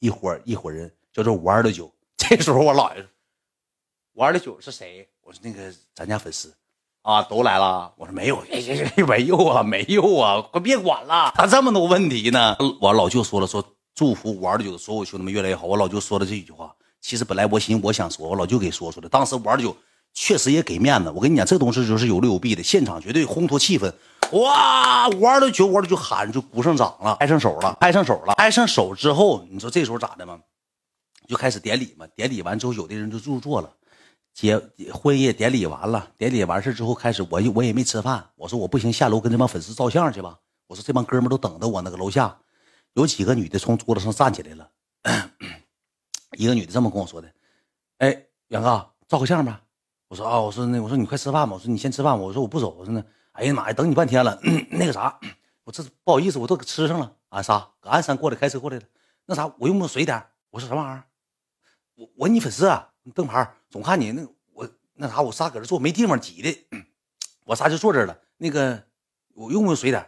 [0.00, 1.92] 一伙一伙人叫做五二六九。
[2.16, 3.08] 这时候我姥爷说
[4.14, 6.54] ：“五二六九是谁？”我说：“那个咱家粉丝
[7.02, 8.40] 啊，都来了。”我说：“没有，
[9.08, 12.56] 没有啊，没有啊，快别管了。”他这么多问题呢？
[12.80, 13.64] 我老舅说了，说
[13.94, 15.66] 祝福五二六九的所有兄弟们越来越好。
[15.66, 19.08] 我老舅说的这句话，其实本来我寻我想说，我老舅给说出来。
[19.08, 19.76] 当时五二六九
[20.14, 21.10] 确实也给面子。
[21.10, 23.92] 我跟你讲，这东西就是有利有弊的，现场绝对烘托气氛。
[24.32, 25.08] 哇！
[25.08, 30.40] 五二六九，五二六九喊就鼓上掌了，拍上手了，拍上手了，拍上手之后，你说这时候咋的嘛？
[31.26, 32.06] 就开始典礼嘛。
[32.14, 33.72] 典礼完之后，有的人就入座了。
[34.34, 34.58] 结
[34.92, 38.28] 婚宴典礼完了，典礼完事之后开始，我我也没吃饭。
[38.36, 40.38] 我说我不行，下楼跟这帮粉丝照相去吧。
[40.66, 42.38] 我说这帮哥们都等着我那个楼下。
[42.94, 44.68] 有几个女的从桌子上站起来了，
[46.36, 47.28] 一个女的这么跟我说的
[47.98, 49.62] ：“哎，远哥，照个相吧。”
[50.08, 51.54] 我说啊，我说那我说你快吃饭吧。
[51.54, 52.18] 我说你先吃饭。
[52.18, 52.70] 我说我不走。
[52.78, 53.02] 我说那。
[53.38, 53.72] 哎呀妈呀！
[53.72, 54.36] 等你半天了，
[54.70, 55.16] 那个啥，
[55.62, 57.12] 我这不好意思，我都给吃上了。
[57.28, 58.86] 俺仨搁鞍山过来，开车过来的。
[59.26, 60.20] 那啥，我用不用水点？
[60.50, 61.04] 我说什么玩意儿？
[61.94, 66.66] 我我你粉丝啊，灯牌总看你那我那啥，我仨搁这坐没地方挤的，
[67.46, 68.18] 我仨就坐这了。
[68.38, 68.82] 那个
[69.34, 70.04] 我用不用水点？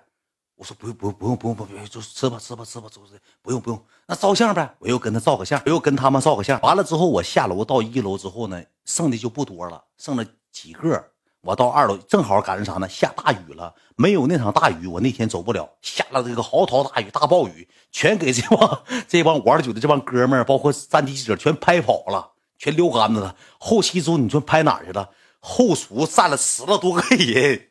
[0.56, 3.86] 我说不用不用不用不用不用，就吃吧吃吧吃吧，走走，不用不用。
[4.06, 6.60] 那照相呗，我又跟他照个相，我又跟他们照个相。
[6.62, 11.12] 完了之后，我下楼到一楼之后呢，剩的就不多了，剩了几个。
[11.42, 12.86] 我到二楼正好赶上啥呢？
[12.88, 15.68] 下大雨了，没有那场大雨，我那天走不了。
[15.80, 23.34] 下了这个嚎啕大雨，大暴雨，全给这帮这帮玩酒的这帮哥们儿，包括战地记者，全拍跑了，全溜干子了。
[23.58, 25.08] 后期之后，你说拍哪去了？
[25.38, 27.68] 后厨站了十来多个人，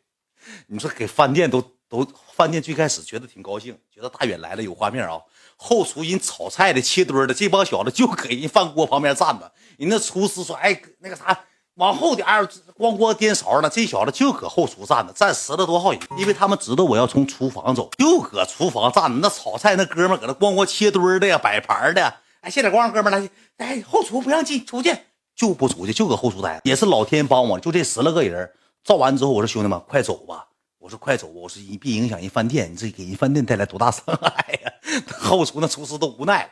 [0.66, 5.20] 你说给饭店都都饭店最开始觉得挺高兴，觉得大远来了有画面啊。
[5.58, 9.52] 后厨人炒菜的、切墩的，这帮小子就搁人饭锅旁边站着。
[9.78, 11.40] 人那厨师说：“哎，那个啥。”
[11.80, 12.46] 往后点儿，
[12.78, 13.70] 咣咣颠勺呢。
[13.70, 19.18] 这小子就搁后厨站着，站十来多号人，因为他们知道我要从厨房走，就搁厨房站着。
[19.22, 22.14] 那炒菜那哥们搁那咣咣切墩的呀，摆盘的。
[22.42, 24.94] 哎，谢点光，哥们来，哎，后厨不让进，出去
[25.34, 26.60] 就不出去，就搁后厨待。
[26.66, 28.52] 也是老天帮我，就这十来个人
[28.84, 30.48] 照完之后，我说兄弟们快走吧，
[30.80, 34.74] 我说快走，我说你别影响人饭店，你这给人饭店带来多大伤害呀？
[35.18, 36.50] 后厨那厨师都无奈了。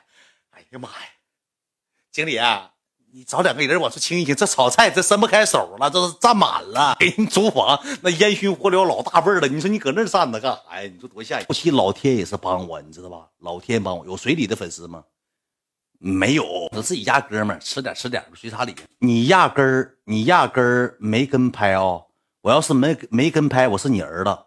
[0.51, 0.95] 哎呀妈呀，
[2.13, 2.37] 经理。
[2.37, 2.71] 啊
[3.17, 6.95] 你找两个人往出清一清，这炒菜这伸不开手了，这都站满了。
[7.01, 9.47] 给人厨房那烟熏火燎老大味儿了。
[9.47, 10.87] 你说你搁那站着干啥呀？
[10.93, 11.45] 你说多吓人！
[11.49, 13.25] 后期老天也是帮我，你知道吧？
[13.39, 14.05] 老天帮我。
[14.05, 15.03] 有水里的粉丝吗？
[15.97, 18.75] 没有，我自己家哥们儿吃点吃点随啥礼。
[18.99, 21.99] 你压根儿你压根儿没跟拍啊！
[22.41, 24.37] 我要是没没跟拍，我是你儿子。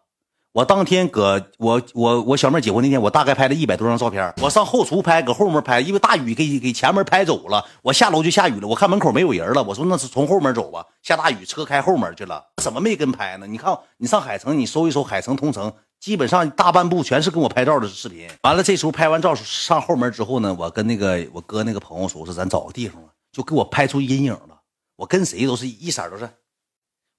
[0.52, 4.34] 我当天搁我我我小妹结婚那天，我大概拍了一百多张照片。
[4.42, 7.64] 我上后厨拍，搁后门拍，因为大雨给给前面拍走了。
[7.82, 9.62] 我下楼就下雨了，我看门口没有人了。
[9.62, 13.46] 我说那是从后门走吧，下大雨车开后门去了，怎么没跟拍呢？
[13.46, 18.26] 你看你上海城，你搜一搜海城同城，基本上大半部全是跟我拍照的视频。
[18.42, 24.58] 完了这时候拍完照上后门之后呢，我跟那个我哥那个朋友说，说咱找个地方吧，就给我拍出阴影了。
[24.96, 26.28] 我跟谁都是一色都是。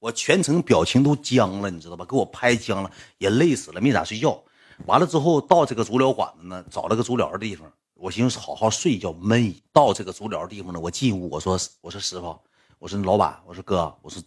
[0.01, 2.03] 我全程表情都僵了，你知道吧？
[2.03, 2.89] 给我拍僵了，
[3.19, 4.43] 也累死了，没咋睡觉。
[4.87, 9.61] 完了之后到这个足疗馆子呢，找了个足疗的地方，我寻思好好睡一觉闷一。
[9.71, 12.35] 到这个足疗地方呢，我进屋，我说我说师傅，
[12.79, 14.19] 我说老板，我说哥，我说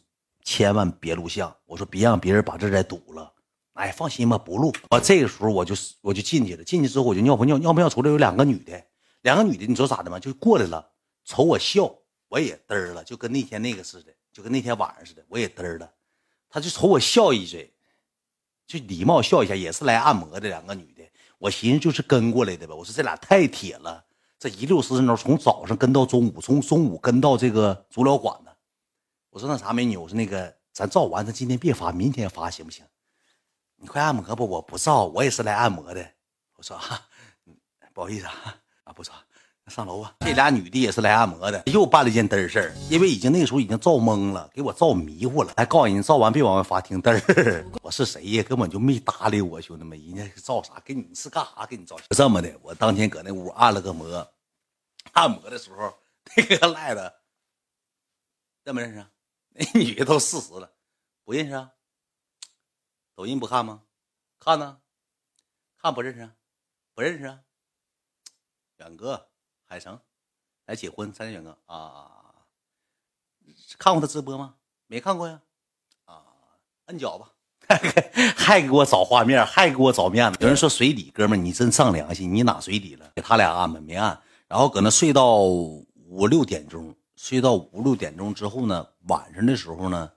[0.44, 3.32] 千万别录像，我说别让别人把这再堵了。
[3.72, 4.72] 哎，放心吧，不录。
[4.90, 8.80] 我这个时候我就我就进去了，进去之后我就尿不尿尿不尿出来有两个女的，
[9.22, 10.20] 两个女的，你知道咋的吗？
[10.20, 10.88] 就过来了，
[11.24, 11.92] 瞅我笑，
[12.28, 15.88] 我也嘚儿了，就跟那天那个似的，就跟那天晚上似的，我也嘚儿了。
[16.50, 17.72] 他就瞅我笑一嘴，
[18.66, 21.04] 就礼貌笑一下，也是来按摩的两个女的。
[21.38, 24.04] 我寻思就是跟过来的吧，我说这俩太铁了，
[24.36, 28.50] 这一溜十分钟从早上跟到中午，从中午跟到这个足疗馆子。
[29.30, 32.84] 我说那啥美女，我说那个咱照完，咱今天别发，明天发行不行？
[33.76, 34.44] 你快按摩吧？
[34.44, 36.12] 我不照，我也是来按摩的。
[36.56, 37.06] 我说啊，
[37.92, 39.12] 不好意思啊，啊不照，
[39.68, 40.14] 上楼吧。
[40.20, 45.54] 这俩女的也是来按摩的，又办了一件嘚事儿，因为已经那个时候已经照懵了，给我照迷糊了。
[45.56, 47.64] 还告诉人照完别往外发，听嘚儿。
[47.82, 48.42] 我是谁呀？
[48.42, 50.80] 根本就没搭理我，兄弟们，人家照啥？
[50.84, 51.64] 给你是干啥？
[51.66, 51.96] 给你照？
[52.10, 54.06] 这么的，我当天搁那屋按了个摩，
[55.12, 55.94] 按摩的时候
[56.36, 57.20] 那个赖的
[58.64, 59.06] 认不认识？
[59.50, 60.70] 那女的都四十了，
[61.24, 61.70] 不认识啊？
[63.14, 63.82] 抖音不看吗？
[64.38, 64.78] 看呢，
[65.80, 66.34] 看不认识啊，
[66.94, 67.40] 不认识啊。
[68.78, 69.28] 远哥，
[69.74, 69.98] 海城
[70.66, 72.08] 来结婚，参加远哥啊。
[73.76, 74.54] 看过他直播吗？
[74.86, 75.40] 没看过呀。
[76.04, 76.22] 啊，
[76.86, 77.32] 摁脚吧，
[78.38, 80.38] 还给我找画面，还给我找面子。
[80.40, 83.10] 有人说随礼，哥们你真丧良心，你哪随礼了？
[83.16, 84.16] 给他俩按吧，没按。
[84.46, 90.08] 然后搁那睡到五六点钟，睡到五六点钟之后呢，晚上的时候呢。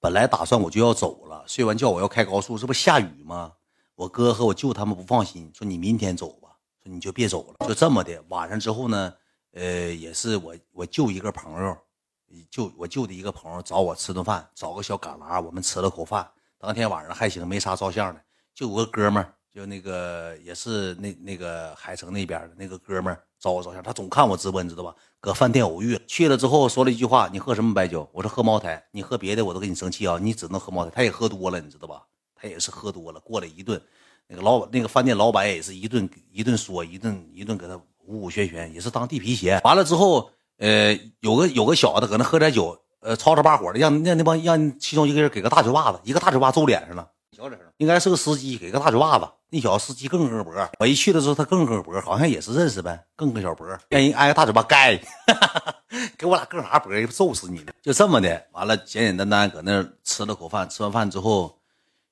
[0.00, 3.52] 本来打算我就要走了，睡完觉我要开高速，这不下雨吗？
[3.94, 6.45] 我哥和我舅他们不放心，说你明天走吧，
[6.86, 8.22] 你就别走了，就这么的。
[8.28, 9.12] 晚上之后呢，
[9.52, 11.76] 呃，也是我我舅一个朋友，
[12.50, 16.28] 舅我舅的一个朋友找我吃顿饭，找个小旮旯，我们吃了口饭。
[16.58, 18.20] 当天晚上还行，没啥照相的，
[18.54, 24.94] 就有个哥们儿，就那个也是那那个海城那边的那个哥们儿找我照相，他总看我直播，你知道吧？
[25.20, 30.18] 搁饭店偶遇去了之后，说了一句话：“你喝什么白酒？”我说：“喝茅台。”你喝别的我都跟你生气啊！
[30.20, 30.90] 你只能喝茅台。
[30.90, 32.06] 他也喝多了，你知道吧？
[32.34, 33.80] 他也是喝多了，过来一顿，
[34.28, 39.60] 那个老板那个饭店老板也是一顿一顿说，一顿一顿给他五五玄玄，也是当地皮鞋。
[39.64, 47.08] 完了之后，呃，有个有个小子搁那喝点酒，呃，吵吵把火的，让让那帮让其中一个人给个大嘴巴子，一个大嘴巴揍脸上了。
[47.36, 49.28] 小点声，应该是个司机，给个大嘴巴子。
[49.48, 55.00] 那小子司机更个脖，我一去的时候他更个脖，好像也是认识呗，更个小脖，让人挨个大嘴巴盖，
[56.18, 57.64] 给我俩更啥脖，揍死你！
[57.82, 61.56] 就这么的，完了简简单单搁那吃了口饭，吃完饭之后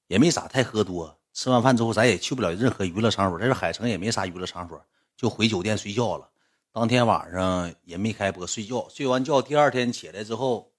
[0.06, 1.16] 也没咋太喝多。
[1.34, 4.80] 吃完饭之后咱也去不了任何娱乐场所，这是海城也没啥娱乐场所，
[5.16, 6.30] 就回酒店睡觉了。
[6.72, 10.72] 当天晚上也没开播，睡觉，睡完觉第二天起来之后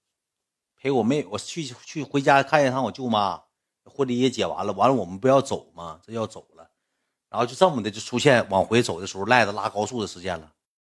[0.76, 3.42] 陪我妹，我去去回家看一趟我舅妈。
[3.84, 6.00] 婚礼也结完了，完了我们不要走吗？
[6.04, 6.68] 这要走了，
[7.30, 10.52] 然后就这么的就出现往回走的时候赖着拉高速的时间了。